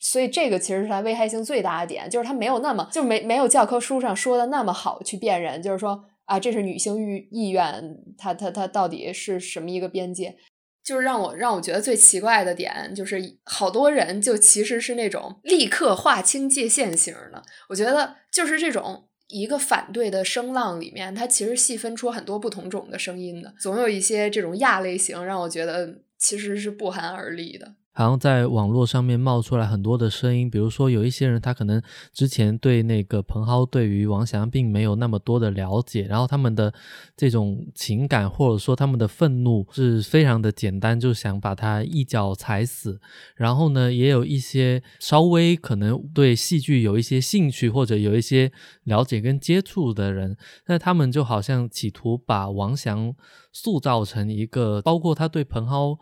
[0.00, 10.36] 所以这个其实是它危害性最大的点，就是它没有那么就没没有教科书上说的那么好去辨认，就是说啊，这是女性欲意愿，它它它到底是什么一个边界？
[10.82, 17.42] 就是让我让我觉得最奇怪的点，就是好多人就其实是那种立刻划清界限型的。
[17.68, 27.74] 我觉得就是这种一个反对的声浪里面，它其实细分出很多不同种的声音的，总有一些这种亚类型让我觉得其实是不寒而栗的。
[27.92, 31.82] 好像在网络上面冒出来很多的声音，比如说有一些人他可能
[32.12, 36.72] 之前对那个彭浩对于王翔并没有那么多的了解，然后他们的
[37.16, 43.00] 这种情感或者说他们的愤怒是非常的简单，就想把他一脚踩死。
[43.34, 48.52] 然后呢，也有一些稍微可能对戏剧有一些兴趣或者有一些
[48.84, 50.36] 了解跟接触的人，
[50.66, 53.14] 那他们就好像企图把王翔
[53.52, 55.98] 塑造成一个，包括他对彭浩。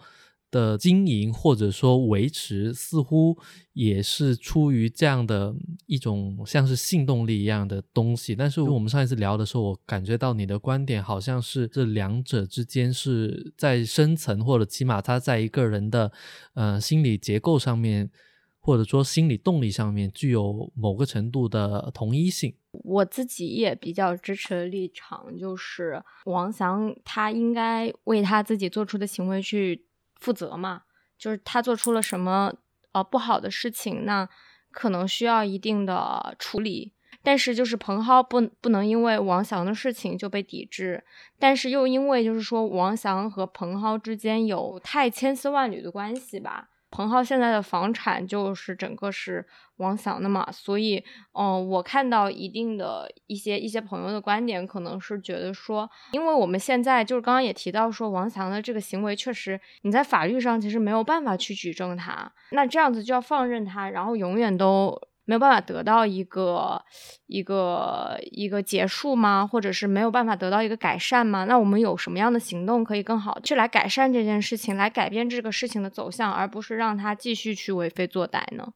[0.51, 3.37] 的经营或者说维持，似乎
[3.75, 5.55] 也是出于这样的
[5.87, 8.35] 一种像是性动力一样的东西。
[8.35, 16.11] 但是我们上一次聊的时候，我感觉到你的观点好像是这两者之间是在深层，或者起码他在一个人的
[16.55, 18.11] 呃心理结构上面，
[18.59, 22.55] 或者说心理动力上面具有某个程度的同一性。
[22.73, 29.85] 我自己也比较支持的立场就是王翔他应该为他自己做出的行为去。
[30.19, 30.83] 负责嘛，
[31.17, 32.53] 就是他做出了什么
[32.93, 34.29] 呃不好的事情，那
[34.71, 36.93] 可能需要一定的处理。
[37.21, 41.05] 但是就是彭浩不不能因为王翔的事情就被抵制，
[41.39, 46.69] 但是又因为就是说王翔和彭浩之间有太千丝万缕的关系吧。
[46.91, 65.01] 彭浩现在的房产就是整个是王翔的嘛，所以，嗯，我看到一定的一些一些朋友的观点，可能是觉得说，因为我们现在就是刚刚也提到说，王翔的这个行为确实你在法律上其实没有办法去举证他，那这样子就要放任他，然后永远都。
[65.29, 66.83] 没有办法得到一个
[67.27, 69.47] 一个一个结束吗？
[69.47, 71.45] 或者是没有办法得到一个改善吗？
[71.45, 78.73] 那我们有什么样的行动可以更好去来改善这件事情，来改变这个事情的走向，而不是让他继续去为非作歹呢？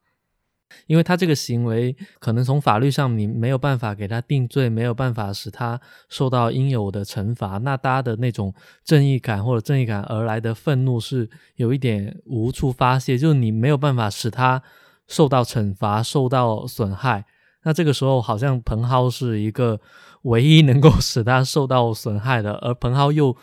[0.87, 5.81] 因为他这个行为可能从法律上你没有办法给他定罪，没有办法使他
[6.11, 14.63] 受到应有的惩罚，那大家的那种正义感或者正义感而来的愤怒是有一点无处发泄，就是你没有办法使他。
[15.13, 17.27] 受到惩罚，受到损害，
[17.65, 19.79] 那这个时候好像彭浩是一个
[20.23, 23.37] 唯一能够 使他受到损害的，而彭浩又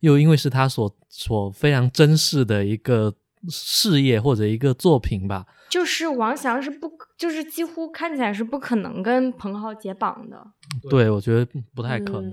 [0.00, 3.14] 又因为是他所所非常珍视的一个
[3.48, 10.46] 事业或者一个作品吧，就是王翔是不，就是几乎看起来是不可能跟彭浩解绑的，
[10.90, 12.32] 对我觉得不太可能。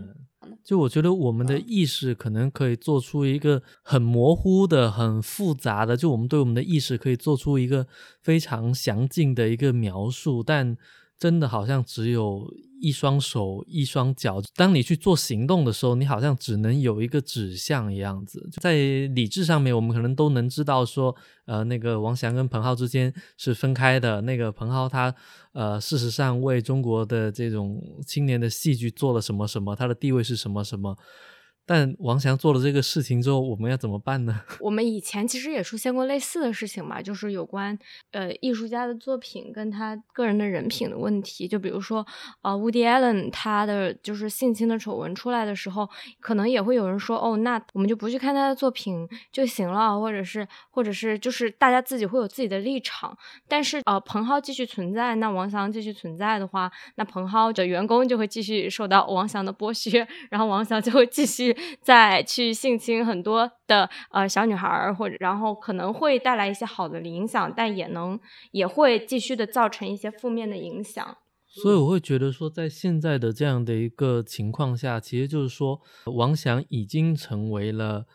[0.64, 7.88] 就我觉得我们的意识可能可以做出一个很模糊的、很复杂的，就我们对我们的意识可以做出一个
[8.22, 10.78] 非常详尽的一个描述，但。
[11.22, 12.52] 真的好像只有
[12.82, 18.50] 一双手一双脚，当你去做行动的时候，你好像只能有一个指向一样子。
[18.60, 18.74] 在
[19.14, 21.16] 理智上面，我们可能都能知道说，
[21.46, 24.20] 呃，那个王翔跟彭浩之间是分开的。
[24.22, 25.14] 那个彭浩他，
[25.54, 30.98] 呃，事实上为中国的这种青年的戏剧做了什么什么，他的地位是什么什么。
[31.72, 34.42] 但王翔做了这个事情之后，我们要怎么办呢？
[34.60, 37.80] 我们以前其实也出现过类似的事情嘛，就是有关
[38.12, 41.48] 呃艺术家的作品跟他个人的人品的问题。
[41.48, 42.06] 就比如说
[42.42, 53.18] 呃，Woody Allen 他的就是性侵的丑闻出来的时候，可能也会有人说哦，那我们就不去看他的作品就行了，或者是或者是就是大家自己会有自己的立场。
[53.48, 61.56] 但是呃，彭浩继续存在，那王翔继续存在的话，那彭浩的员工就会继续受到王翔的剥削，然后王翔就会继续。
[61.82, 68.20] 再去性侵很多的呃小女孩，或者然后可能会带来一些好的影响，但也能
[68.52, 71.18] 也会继续的造成一些负面的影响。
[71.48, 78.06] 所以我会觉得说，在现在的这样的一个情况下，其实就是说，王翔已经成为了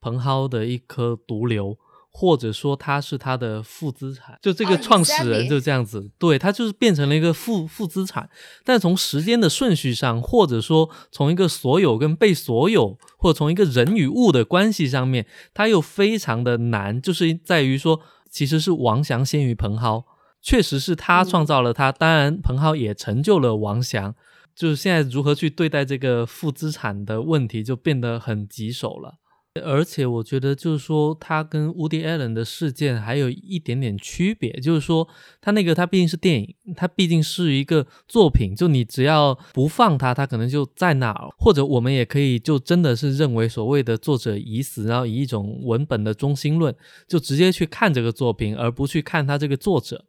[0.00, 1.78] 彭浩的一颗毒瘤。
[2.18, 8.30] 或者说他是他的负资产，就这个创始人就这样子，对他就是变成了一个负负资产。
[8.64, 18.00] 但从时间的顺序上，或者说从一个所有跟被所有，或者从一个人与物的关系上面，他又非常的难，就是在于说，
[18.30, 20.06] 其实是王翔先于彭浩，
[20.40, 24.14] 确实是他创造了他，当然彭浩也成就了王翔。
[24.54, 29.16] 就是现在如何去对待这个负资产的问题，就变得很棘手了。
[29.60, 35.06] 而且我觉得，就是说，他跟 Woody Allen 的事件还有一点点区别，就是说，
[35.40, 41.28] 他那个他毕竟是电影，他毕竟是一个作品，就你只要不放他，他可能就在那儿。
[41.38, 46.74] 或者我们也可以就真的是认为所谓的作者已死，然后以一种文本的中心论，
[47.08, 50.04] 就直接去看这个作品，而不去看他这个作者。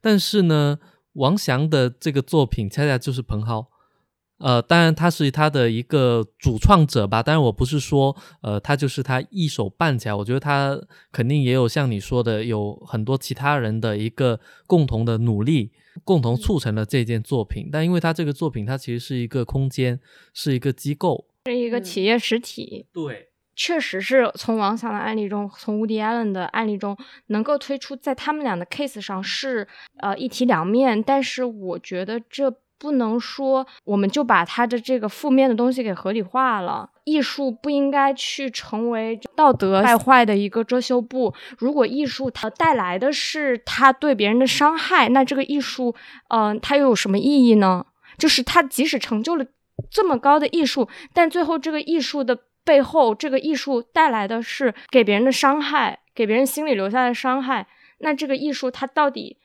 [0.00, 0.78] 但是呢，
[1.14, 3.71] 王翔的这个作品恰恰就是彭浩。
[4.42, 7.22] 呃，当然他是他的一个主创者吧。
[7.22, 10.14] 但是我不是说，呃，他就是他一手办起来。
[10.14, 10.78] 我觉得他
[11.12, 15.70] 肯定也有像你说的，有很多其他人的一个共同的努力，
[16.04, 17.68] 共同促成了这件作品。
[17.70, 20.00] 但因为他这个作品，它其实是一个空间，
[20.34, 22.86] 是一个机构，是一个企业实体。
[22.92, 29.68] 对，确实是从王翔的案例中，从 Woody Allen 的案例中，能够推出在他们俩的 case 上是
[30.00, 32.52] 呃一体两面，但是我觉得这
[32.82, 36.90] 不能说我们就把他的这个负面的东西给合理化了。
[37.04, 41.32] 艺术不应该去成为道德败坏的一个遮羞布。
[41.56, 45.94] 如果艺术它带来的是他对别人的伤害，那这个艺术，
[46.26, 47.86] 嗯，它又有什么意义呢？
[48.18, 49.46] 就是他即使成就了
[49.88, 52.36] 这么高的艺术，但最后这个艺术的。
[52.64, 57.66] 背后，这个艺术带来的是给别人的伤害，给别人心里留下的伤害。
[57.98, 59.38] 那这个艺术它到底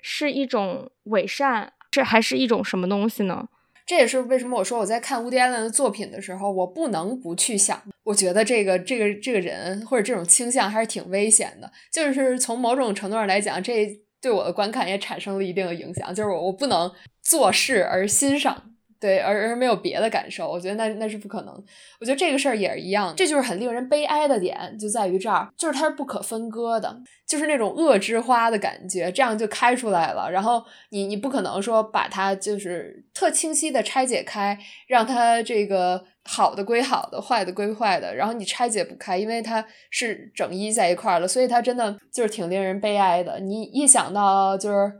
[0.00, 3.48] 是一种伪善，这还是一种什么东西呢？
[3.86, 7.82] 这也是为什么我说我在看乌迪·安伦的作品的时候，我不能不去想。
[8.04, 11.70] 我觉得这个这个这个人或者这种倾向还是挺危险的。
[11.92, 16.14] 就是从某种程度上来讲，这对我的观看也产生了一定的影响。
[16.14, 18.69] 就是我我不能做事而欣赏。
[19.00, 21.54] 对，而而没有别的感受，我觉得那那是不可能。
[21.98, 30.30] 我觉得这个事儿也是一样，这就是很令人悲哀的点，就在于这儿，就是它是不可分割的，就是那种恶之花的感觉，这样就开出来了。
[30.30, 43.40] 然后你你不可能说把它就是特清晰的拆解开，让它这个好的归好的，坏的归坏的，然后你拆解不开，因为它是整一在一块儿了，所以它真的就是挺令人悲哀的。
[43.40, 44.92] 你一想到就是。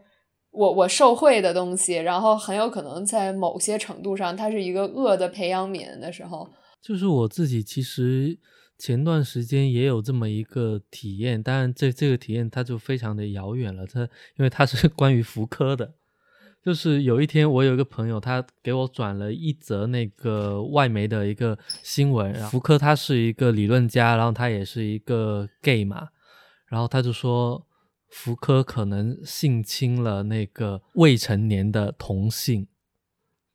[0.51, 6.51] 我我受贿的东西，然后很有可能在某些程度上，它是一个恶的培养皿的时候，
[6.83, 8.37] 就是我自己其实
[8.77, 14.01] 前段时间也有这么一个体验，当然这这个体验它就非常的遥远了，它
[14.37, 15.95] 因为它是 关于福柯的，
[16.65, 26.09] 就是有一天我有一个朋友，他给我转了一则那个外媒的一个新闻，福柯他是一个理论家，然后他也是一个 gay 嘛，
[26.67, 27.65] 然后他就说。
[28.11, 32.67] 福柯可能性侵了那个未成年的同性，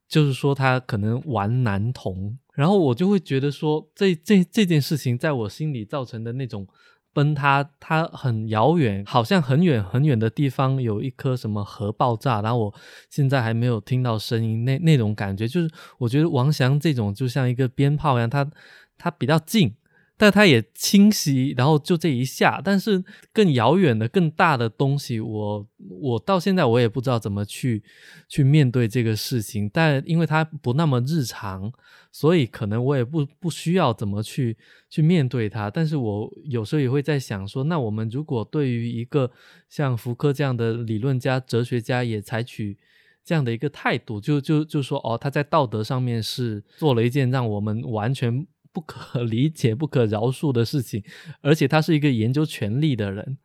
[0.08, 6.66] 就是说他可能玩男同，然后我就会觉得说，这这这件事情在我心里造成的那种
[7.12, 12.74] 崩塌，它很遥远，好像很远很远的地方有一颗什么核爆炸，然后我
[13.10, 18.50] 现在还没有听到声音，那那种感觉，就是我觉得王翔这种就像一个鞭炮一样，他
[18.98, 19.76] 他比较近。
[20.18, 23.04] 但它也清晰，然后就这一下，但是
[23.34, 25.68] 更遥远的、更大的东西，我
[26.00, 27.84] 我到现在我也不知道怎么去
[28.30, 29.70] 去面对这个事情。
[29.74, 31.70] 但因为它不那么日常，
[32.14, 34.58] 所以可能我也不不需要怎么去
[34.90, 35.70] 去面对它。
[35.70, 39.30] 但是我有时候也会在想说，那我们如果对于一个
[39.68, 42.78] 像福柯这样的理论家、哲学家，也采取
[43.26, 48.48] 这样的一个态度，就就就说哦，他在道德上面是做了一件让我们完全。
[48.76, 51.02] 不可 理解、不可饶恕的事情，
[51.40, 53.38] 而且他是一个研究权力的人，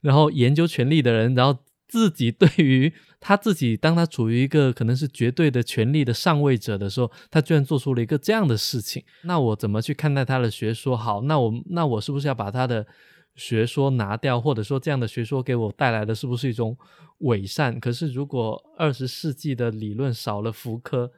[0.00, 1.58] 然后研究权力的人，然后
[1.88, 10.96] 自己对于他自己，当他处于一个可能是绝对的权力的上位者的时候，他居然做出了一个这样的事情，那我怎么去看待他的学说？
[10.96, 12.86] 好，那我那我是不是要把他的
[13.34, 16.78] 学说拿掉，或者说这样的学说给我带来的是不是一种
[17.18, 17.80] 伪善？
[17.80, 21.10] 可是如果二十世纪的理论少了福柯，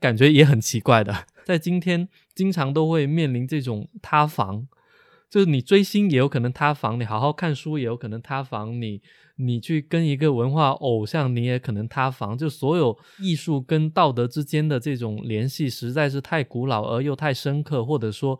[0.00, 4.68] 感觉也很奇怪的，在今天经常都会面临这种塌房，
[5.30, 9.00] 就是你追星也有可能塌房，你好好看书也有可能塌房，你
[9.36, 18.38] 你去跟一个文化偶像你也可能塌房，就所有艺术跟道德之间的这种联系实在是太古老而又太深刻，或者说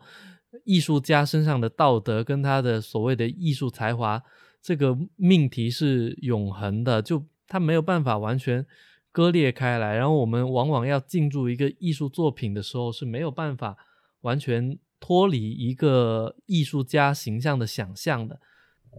[0.63, 4.21] 艺术家身上的道德跟他的所谓的艺术才华
[4.61, 8.63] 这个命题是永恒的，就他没有办法完全。
[9.19, 13.75] 割裂开来，然后我们往往要进入一个艺术作品的时候是没有办法
[14.21, 18.39] 完全脱离一个艺术家形象的想象的。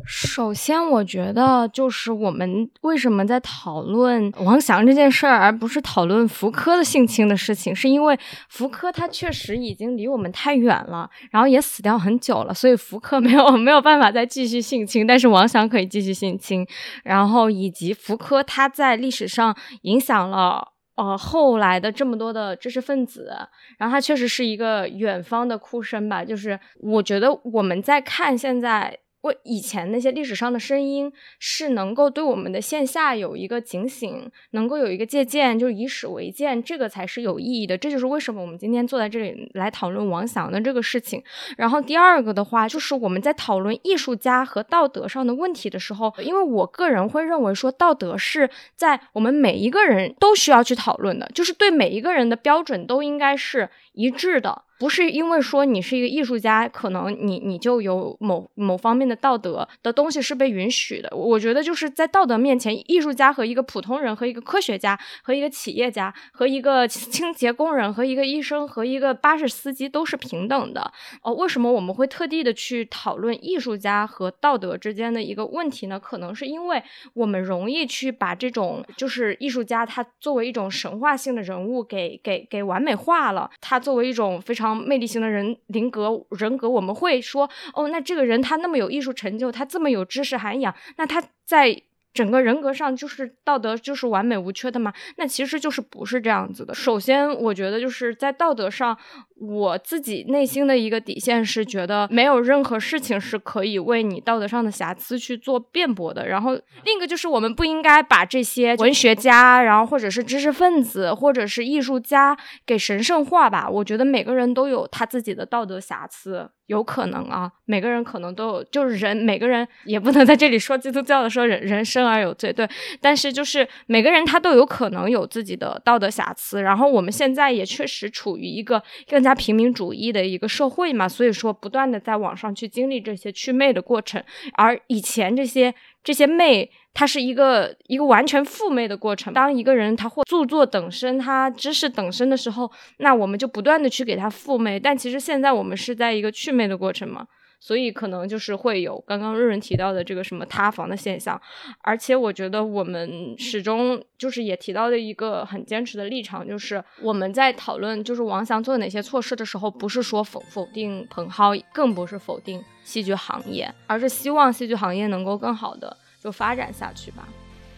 [0.06, 8.18] 首先，我觉得就是我们为什么在讨论王翔这件事儿，而不是讨论福柯的性侵的事情，是因为
[8.48, 16.66] 福柯他确实已经离我们太远了，然后也死掉很久了，所以福柯没有 没有办法再继续性侵，但是王翔可以继续性侵。
[17.04, 20.66] 然后以及福柯他在历史上影响了
[20.96, 23.30] 呃后来的这么多的知识分子，
[23.78, 26.24] 然后他确实是一个远方的哭声吧。
[26.24, 28.98] 就是我觉得我们在看现在。
[29.22, 37.76] 为以前那些历史上的声音是能够对我们的线下有一个警醒，能够有一个借鉴，就是以史为鉴，这个才是有意义的。
[37.76, 41.22] 这就是为什么我们今天坐在这里来讨论王响的这个事情。
[41.56, 54.62] 然后第二个的话，就是我们在讨论艺术家和道德上的问题的时候，因为我个人会认为说，道德是在我们每一个人都需要去讨论的，就是对每一个人的标准都应该是一致的。
[54.80, 61.14] 不是因为说你是一个艺术家，可能你你就有某某方面的道德的东西是被允许的。
[61.14, 70.90] 我觉得就是在道德面前，艺术家和一个普通人，和一个科学家，和一个企业家，和一个 清洁工人，和一个医生，和一个巴士司机都是平等的。
[71.22, 76.00] 哦，为什么我们会特地的去讨论艺术家和道德之间的一个问题呢？
[76.00, 84.69] 可能是因为我们容易去把这种就是艺术家他作为一种神话性的人物给给给完美化了，他作为一种非常。
[84.74, 91.82] 魅力型的人菱格人格，我们会说哦，那这个人他那么有艺术成就，他这么有知识涵养，那他在。
[92.12, 94.92] 整个人格上就是道德就是完美无缺的吗？
[95.16, 96.74] 那其实就是不是这样子的。
[96.74, 98.96] 首先，我觉得就是在道德上，
[99.36, 106.26] 我自己内心的一个底线是觉得没有任何事情是可以为你道德上的瑕疵去做辩驳的。
[106.26, 106.52] 然后
[106.84, 112.36] 另一个就是我们不应该把这些文学家，然后或者是知识分子，或者是艺术家
[112.66, 113.68] 给神圣化吧。
[113.68, 116.50] 我觉得每个人都有他自己的道德瑕疵。
[116.70, 122.68] 有可能啊，每个人可能都有，就是人每个人也不能在这里说基督教的说人人生而有罪，对，
[123.00, 126.62] 但是就是每个人他都有可能有自己的道德瑕疵。
[126.62, 134.22] 然后我们现在也确实处于一个更加平民主义的一个社会嘛，所以说不断的在网上去经历这些祛魅的过程，
[134.54, 136.70] 而以前这些这些媚。
[136.92, 139.32] 它是一个一个完全负魅的过程。
[139.32, 144.78] 当一个人他或著作等身，他知识等身的时候，那我们就不断的去给他负魅。
[144.78, 147.24] 但其实现在我们是在一个去魅的过程嘛，
[147.60, 151.40] 所以可能就是会有刚刚润润提到的这个什么塌房的现象。
[151.82, 165.96] 而且我觉得我们始终就是也提到的一个很坚持的立场，就是我们在讨论就是王翔做哪些措施的时候，不是说否否定彭浩，更不是否定戏剧行业，而是希望戏剧行业能够更好的。
[166.22, 167.26] 就发展下去吧。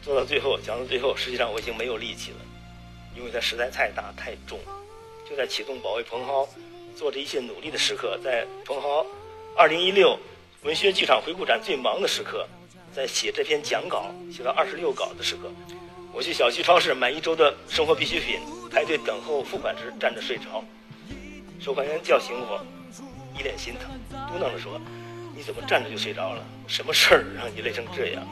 [0.03, 2.39] 做到最后，讲到最后，实际上我已经没有力气了，
[3.17, 4.59] 因为它实在太大太重。
[5.31, 6.49] 就在启动保卫蓬蒿
[6.97, 8.45] 做着一切努力的时刻，在
[9.57, 10.19] 蓬蒿2016
[10.65, 12.47] 文学剧场回顾展最忙的时刻，
[12.95, 15.51] 在写这篇讲稿写到二十六稿的时刻，
[16.13, 18.41] 我去小区超市买一周的生活必需品，
[18.71, 20.65] 排队等候付款时站着睡着，
[21.61, 22.65] 收款员叫醒我，
[23.39, 23.91] 一脸心疼，
[24.29, 24.81] 嘟囔着说。
[25.35, 26.45] 你怎么站着就睡着了？
[26.69, 28.23] 什么事儿让你累成这样？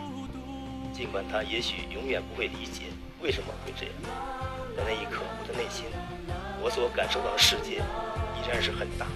[0.92, 2.82] 尽管他也许永远不会理解
[3.20, 3.94] 为什么会这样，
[4.76, 5.86] 在那一刻，我的内心，
[6.62, 9.06] 我所感受到的世界依然是很大。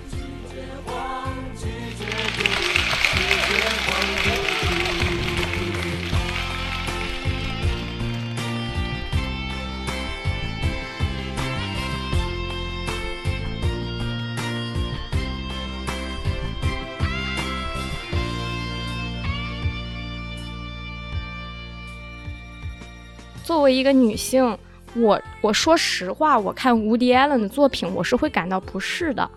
[23.42, 24.58] 作为一个女性，
[24.94, 29.30] 我我说实话，我看吴迪艾伦的作品，我是会感到不适的。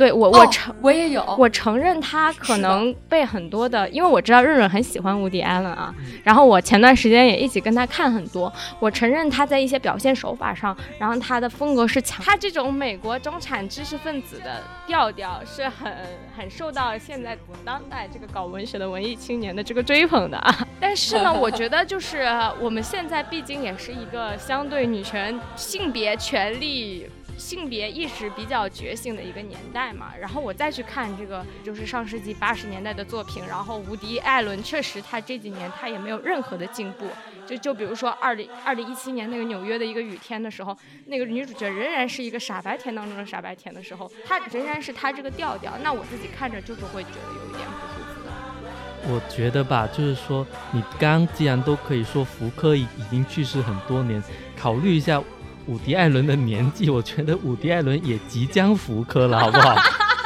[0.00, 5.94] 对我，我承我也有，我承认他可能被很多的，因为我知道润润很喜欢伍迪·艾伦啊。
[6.24, 15.94] 然后我前段时间也一起跟他看很多，我承认他在一些表现手法上，然后他的风格是强，他这种美国中产知识分子的调调是很
[16.34, 20.66] 很受到现在当代这个搞文学的文艺青年的这个追捧的啊。
[20.80, 22.26] 但是呢，我觉得就是
[22.58, 27.06] 我们现在毕竟也是一个相对女权、性别权利。
[27.40, 37.06] 性别意识比较觉醒的一个年代嘛，然后我再去看这个，就是上世纪八十年代的作品，然后无敌·艾伦确实他这几年他也没有任何的进步，
[37.46, 40.76] 就就比如说二零二零一七年那个纽约的一个雨天的时候，
[41.06, 48.30] 那个女主角仍然是一个傻白甜当中的傻白甜的时候，她仍然是她这个调调，那我自己看着就是会觉得有一点不舒服的。
[49.14, 54.22] 我觉得吧，就是说你刚既然都可以说福柯已已经去世很多年，
[54.56, 55.22] 考虑一下。
[55.70, 59.76] 伍迪·艾伦的年纪，我觉得伍迪·艾伦也即将复刻了，好不好？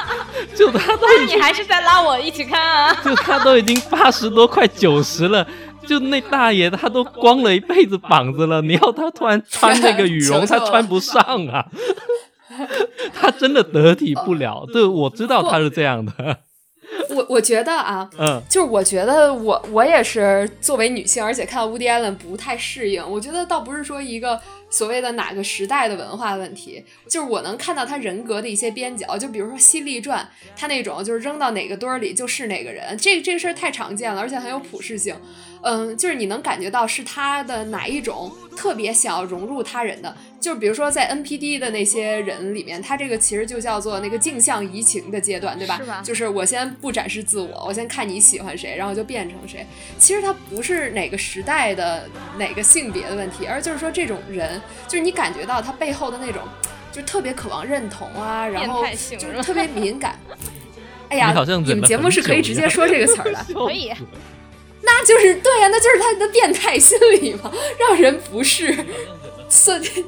[0.57, 1.05] 就他都……
[1.27, 2.93] 你还是在拉我一起看啊？
[3.05, 5.45] 就他都已经八十多，快九十了，
[5.85, 11.65] 就那大爷他都光了一辈子膀子了，你要他突然穿那个羽绒， 他穿不上啊！
[13.13, 14.65] 他真的得体不了。
[14.73, 16.39] 对，我知道他是这样的。
[17.09, 23.03] 我我觉得啊，嗯，就是我觉得我我也是作为女性，而且看到 Woody Allen 不太适应。
[23.09, 24.39] 我觉得倒不是说一个
[24.69, 29.17] 所谓的哪个时代的文化问题，就是我能看到他人格的一些边角。
[29.17, 30.23] 就比如说《犀利传》，
[30.59, 35.15] 他那种就是扔到哪个堆儿里就是哪个人，这这个事儿太常见了，而且很有普适性。
[35.65, 45.77] 嗯，就是你能感觉到是他的哪一种特别想要融入他人的，就是比如说在 NPD 的那些人里面，他这个其实就叫做那个镜像移情的阶段，对吧？
[45.77, 46.01] 是吧？
[46.05, 49.65] 就是我先不展示自我，我先看你喜欢谁，然后就变成谁。
[49.97, 52.07] 其实他不是哪个时代的
[52.37, 56.41] 哪个性别的问题，而就是说这种人，就是你感觉到他背后的那种。
[56.91, 58.81] 就特别渴望认同啊，然后
[59.19, 60.17] 就是特别敏感。
[61.09, 63.91] 哎呀，你好像你们节目是可以直接说这个词儿的，可以。
[64.85, 68.73] 那就是对呀、那就是他的变态心理嘛，让人不适。
[69.49, 69.81] 所以，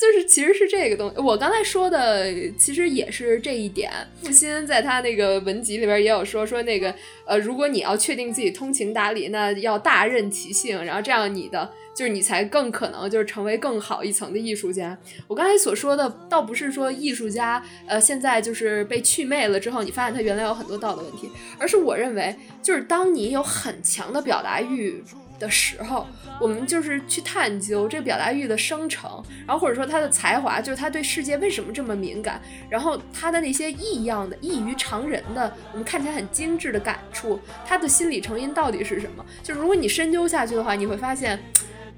[0.00, 1.20] 就是其实是这个东西。
[1.20, 3.90] 我刚才说的其实也是这一点。
[4.22, 6.94] 付鑫在他那个文集里边也有说说那个
[7.26, 14.96] 呃，如果你要确定自己通情达理，那要大任其性，然后这样你的就是你才更可能就是成为更好一层的艺术家。
[15.26, 25.02] 我刚才所说的倒不是说艺术家呃现在就是被祛魅了之后，你发现他原来有很多道德问题，而是我认为就是当你有很强的表达欲。
[25.38, 26.06] 的时候，
[26.40, 39.24] 我们就是去探究这个表达欲的生成，然后或者说他的才华，就是他对世界为什么这么敏感，然后他的那些异样的、异于常人的，我们看起来很精致的感触，他的心理成因到底是什么？
[39.42, 41.38] 就是如果你深究下去的话，你会发现，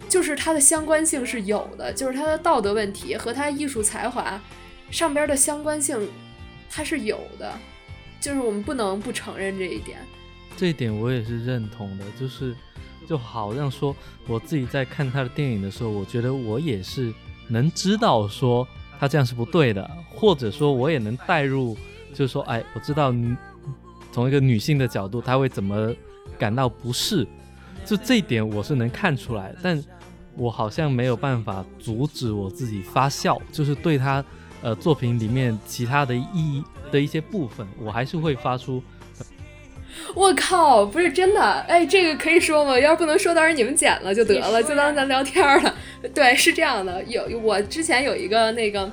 [0.08, 4.40] 就是它的相关性是有的，就是他的道德问题和他艺术才华
[4.90, 6.08] 上边的相关性，
[6.70, 7.52] 它是有的，
[8.20, 9.98] 就是我们不能不承认这一点。
[10.56, 12.54] 这一点我也是认同的，就是
[13.06, 13.94] 就好像说
[14.26, 17.12] 我自己在看他的电影的时候，我觉得我也是
[17.48, 18.66] 能知道说
[18.98, 21.76] 他这样是不对的，或者说我也能带入，
[22.12, 23.14] 就是说，哎，我知道
[24.10, 25.94] 从一个女性的角度，她会怎么
[26.38, 27.26] 感到不适，
[27.84, 29.82] 就这一点我是能看出来，但
[30.34, 34.24] 我好像没有办法阻止我自己发笑，就是对他
[34.62, 38.82] 呃作品里面其他的意义的一些部分，我还是会发出。
[40.14, 42.78] 我靠，不是真的，哎，这个可以说吗？
[42.78, 45.74] 要是不能说，到时候你们剪了就得了，就当咱聊天了。
[46.14, 48.90] 对，是这样的，有我之前有一个那个，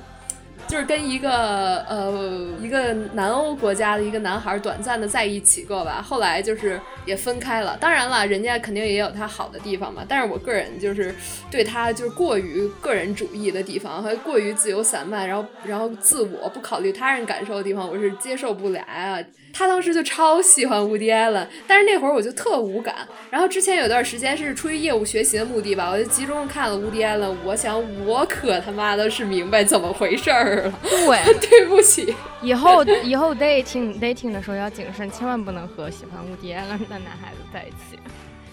[0.66, 7.76] 就是跟一个呃一个南欧国家的一个男孩短暂的在一起过吧，后来就是也分开了。
[7.80, 11.14] 当然了，人家肯定也有他好的地方嘛，但是我个人就是
[11.50, 19.18] 对他就是过于个人主义的地方和过于自由散漫，然后然后自我不考虑他人感受的地方，我是接受不来啊。
[19.54, 22.96] 他当时就超喜欢伍迪·艾伦，但是那会儿我就特无感。
[23.30, 27.34] 然后之前有段时间是出于业务学习的目的吧，我就集中看了伍迪·艾伦。
[27.44, 30.74] 我想我可他妈的是明白怎么回事儿了。
[30.82, 37.98] 对， 对不起，以后 以后 dating dating 的时候要谨慎，千万不能和喜欢伍迪·艾伦的男孩子在一起。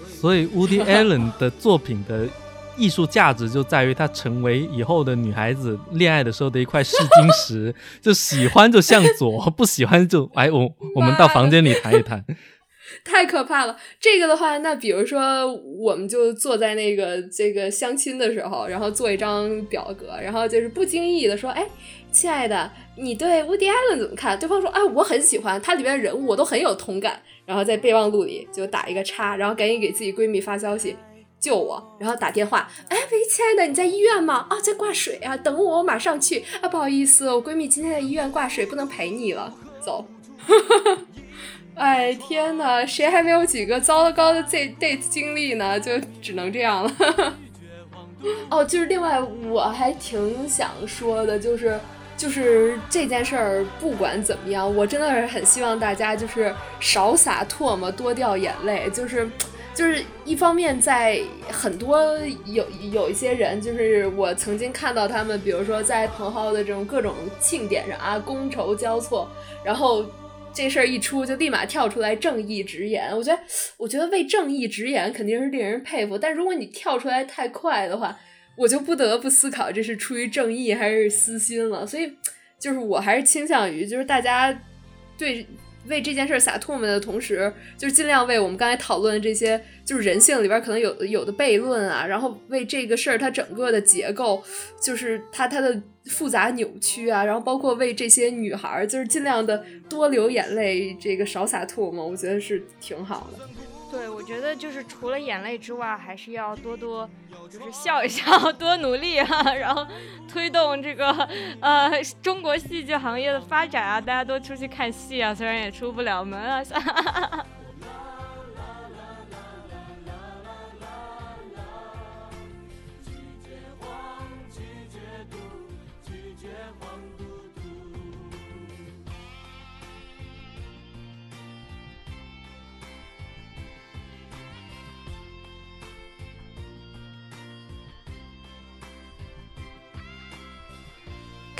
[0.05, 2.27] 所以 Woody Allen 的作品的
[2.81, 12.25] 艺术价值就在于它成为以后的女孩子恋爱的时候的一块试金石， 就喜欢就向左，不喜欢就哎我我们到房间里谈一谈。
[13.05, 13.77] 太可怕了。
[14.01, 21.65] 这个的话，那比如说，我们就坐在那个这个相亲的时候，然后做一张表格，然后就是不经意的说，哎。
[22.13, 24.37] 亲爱的，你对 Woody Allen 怎么看？
[24.37, 27.17] 对方说：“哎，我很喜欢它里面的人物，我都很有同感。”
[27.47, 30.93] 然后在备忘录里就打一个叉，然后赶紧给自己闺蜜发消息
[31.41, 34.45] 救我，然后打电话：“哎，喂，亲爱的，你在医院吗？
[34.47, 36.45] 啊，在挂水啊，等我，我马上去。
[36.61, 39.51] 啊，不好意思，我闺蜜今天在医院挂水，不能陪你了，
[39.83, 40.05] 走。
[41.75, 45.79] ”哎天呐，谁还没有几个糟糕的 date date 经历呢？
[45.79, 47.35] 就只能这样了。
[48.51, 49.19] 哦，就是另外
[49.49, 51.79] 我还挺想说的，就是
[52.15, 58.87] 就是这件事儿，不管怎么样，我真的是很希望大家就是少洒唾沫，多掉眼泪。
[58.93, 59.27] 就是
[59.81, 61.19] 就是一方面，在
[61.49, 62.05] 很多
[62.45, 69.27] 有有一些人，就是我曾经看到他们，比如说在彭浩的这种各种庆典上啊，觥筹交错，
[69.65, 70.05] 然后。
[70.53, 73.15] 这事儿一出，就立马跳出来正义直言。
[73.15, 73.41] 我觉得，
[73.77, 76.17] 我觉得为正义直言肯定是令人佩服。
[76.17, 78.19] 但如果你跳出来太快的话，
[78.57, 81.87] 我就不得不思考这是出于正义还是私心了。
[81.87, 82.11] 所以，
[82.59, 84.53] 就是我还是倾向于，就是大家
[85.17, 85.47] 对
[85.87, 94.43] 为这件事撒唾沫的同时，就是尽量为我们刚才讨论的这些，就是人性里边可能有有的悖论啊，然后为这个事儿它整个的结构，
[94.81, 95.81] 就是它它的。
[96.05, 103.47] 复杂扭曲啊，然后包括为这些女孩儿，就是尽量的多流眼泪，这个少撒唾沫，我觉得是挺好的。
[103.91, 107.09] 对，我觉得就是除了眼泪之外，还是要多多
[107.49, 108.23] 就是笑一笑，
[108.53, 109.85] 多努力啊，然后
[110.31, 111.11] 推动这个
[111.59, 111.91] 呃
[112.23, 116.63] 中国戏剧行业的发展啊，大家都出去看戏啊，虽然也出不了门啊。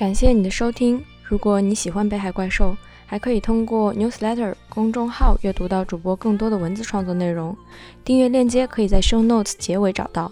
[0.02, 1.00] 感谢你的收听。
[1.22, 2.72] 如果你喜欢《北海怪兽》，
[3.06, 7.56] 还可以通过 Newsletter 公众号阅读到主播更多的文字创作内容。
[8.04, 10.32] 订阅链接可以在 Show Notes 结尾找到。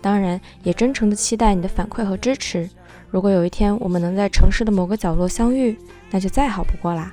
[0.00, 2.70] 当然，也真诚的期待你的反馈和支持。
[3.10, 5.76] 如果有一天我们能在城市的某个角落相遇，
[6.12, 7.12] 那就再好不过啦。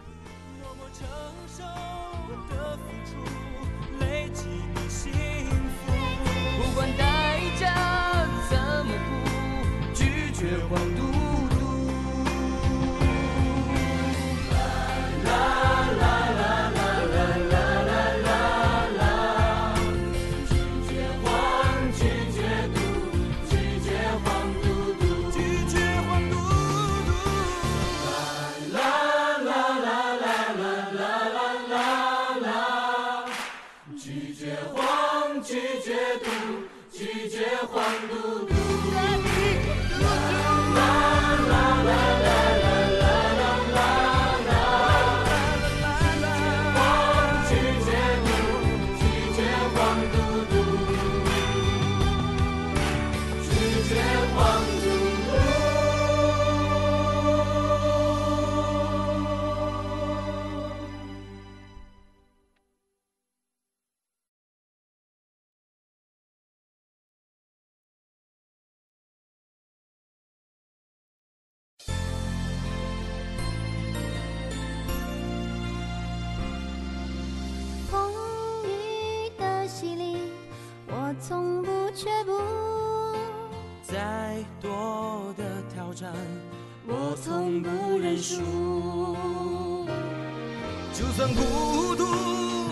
[90.93, 92.05] 就算孤独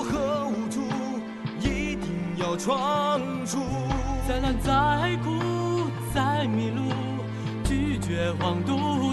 [0.04, 0.82] 和无助，
[1.60, 3.60] 一定要闯出。
[4.28, 5.30] 再难再苦
[6.14, 6.92] 再迷路，
[7.64, 9.13] 拒绝黄嘟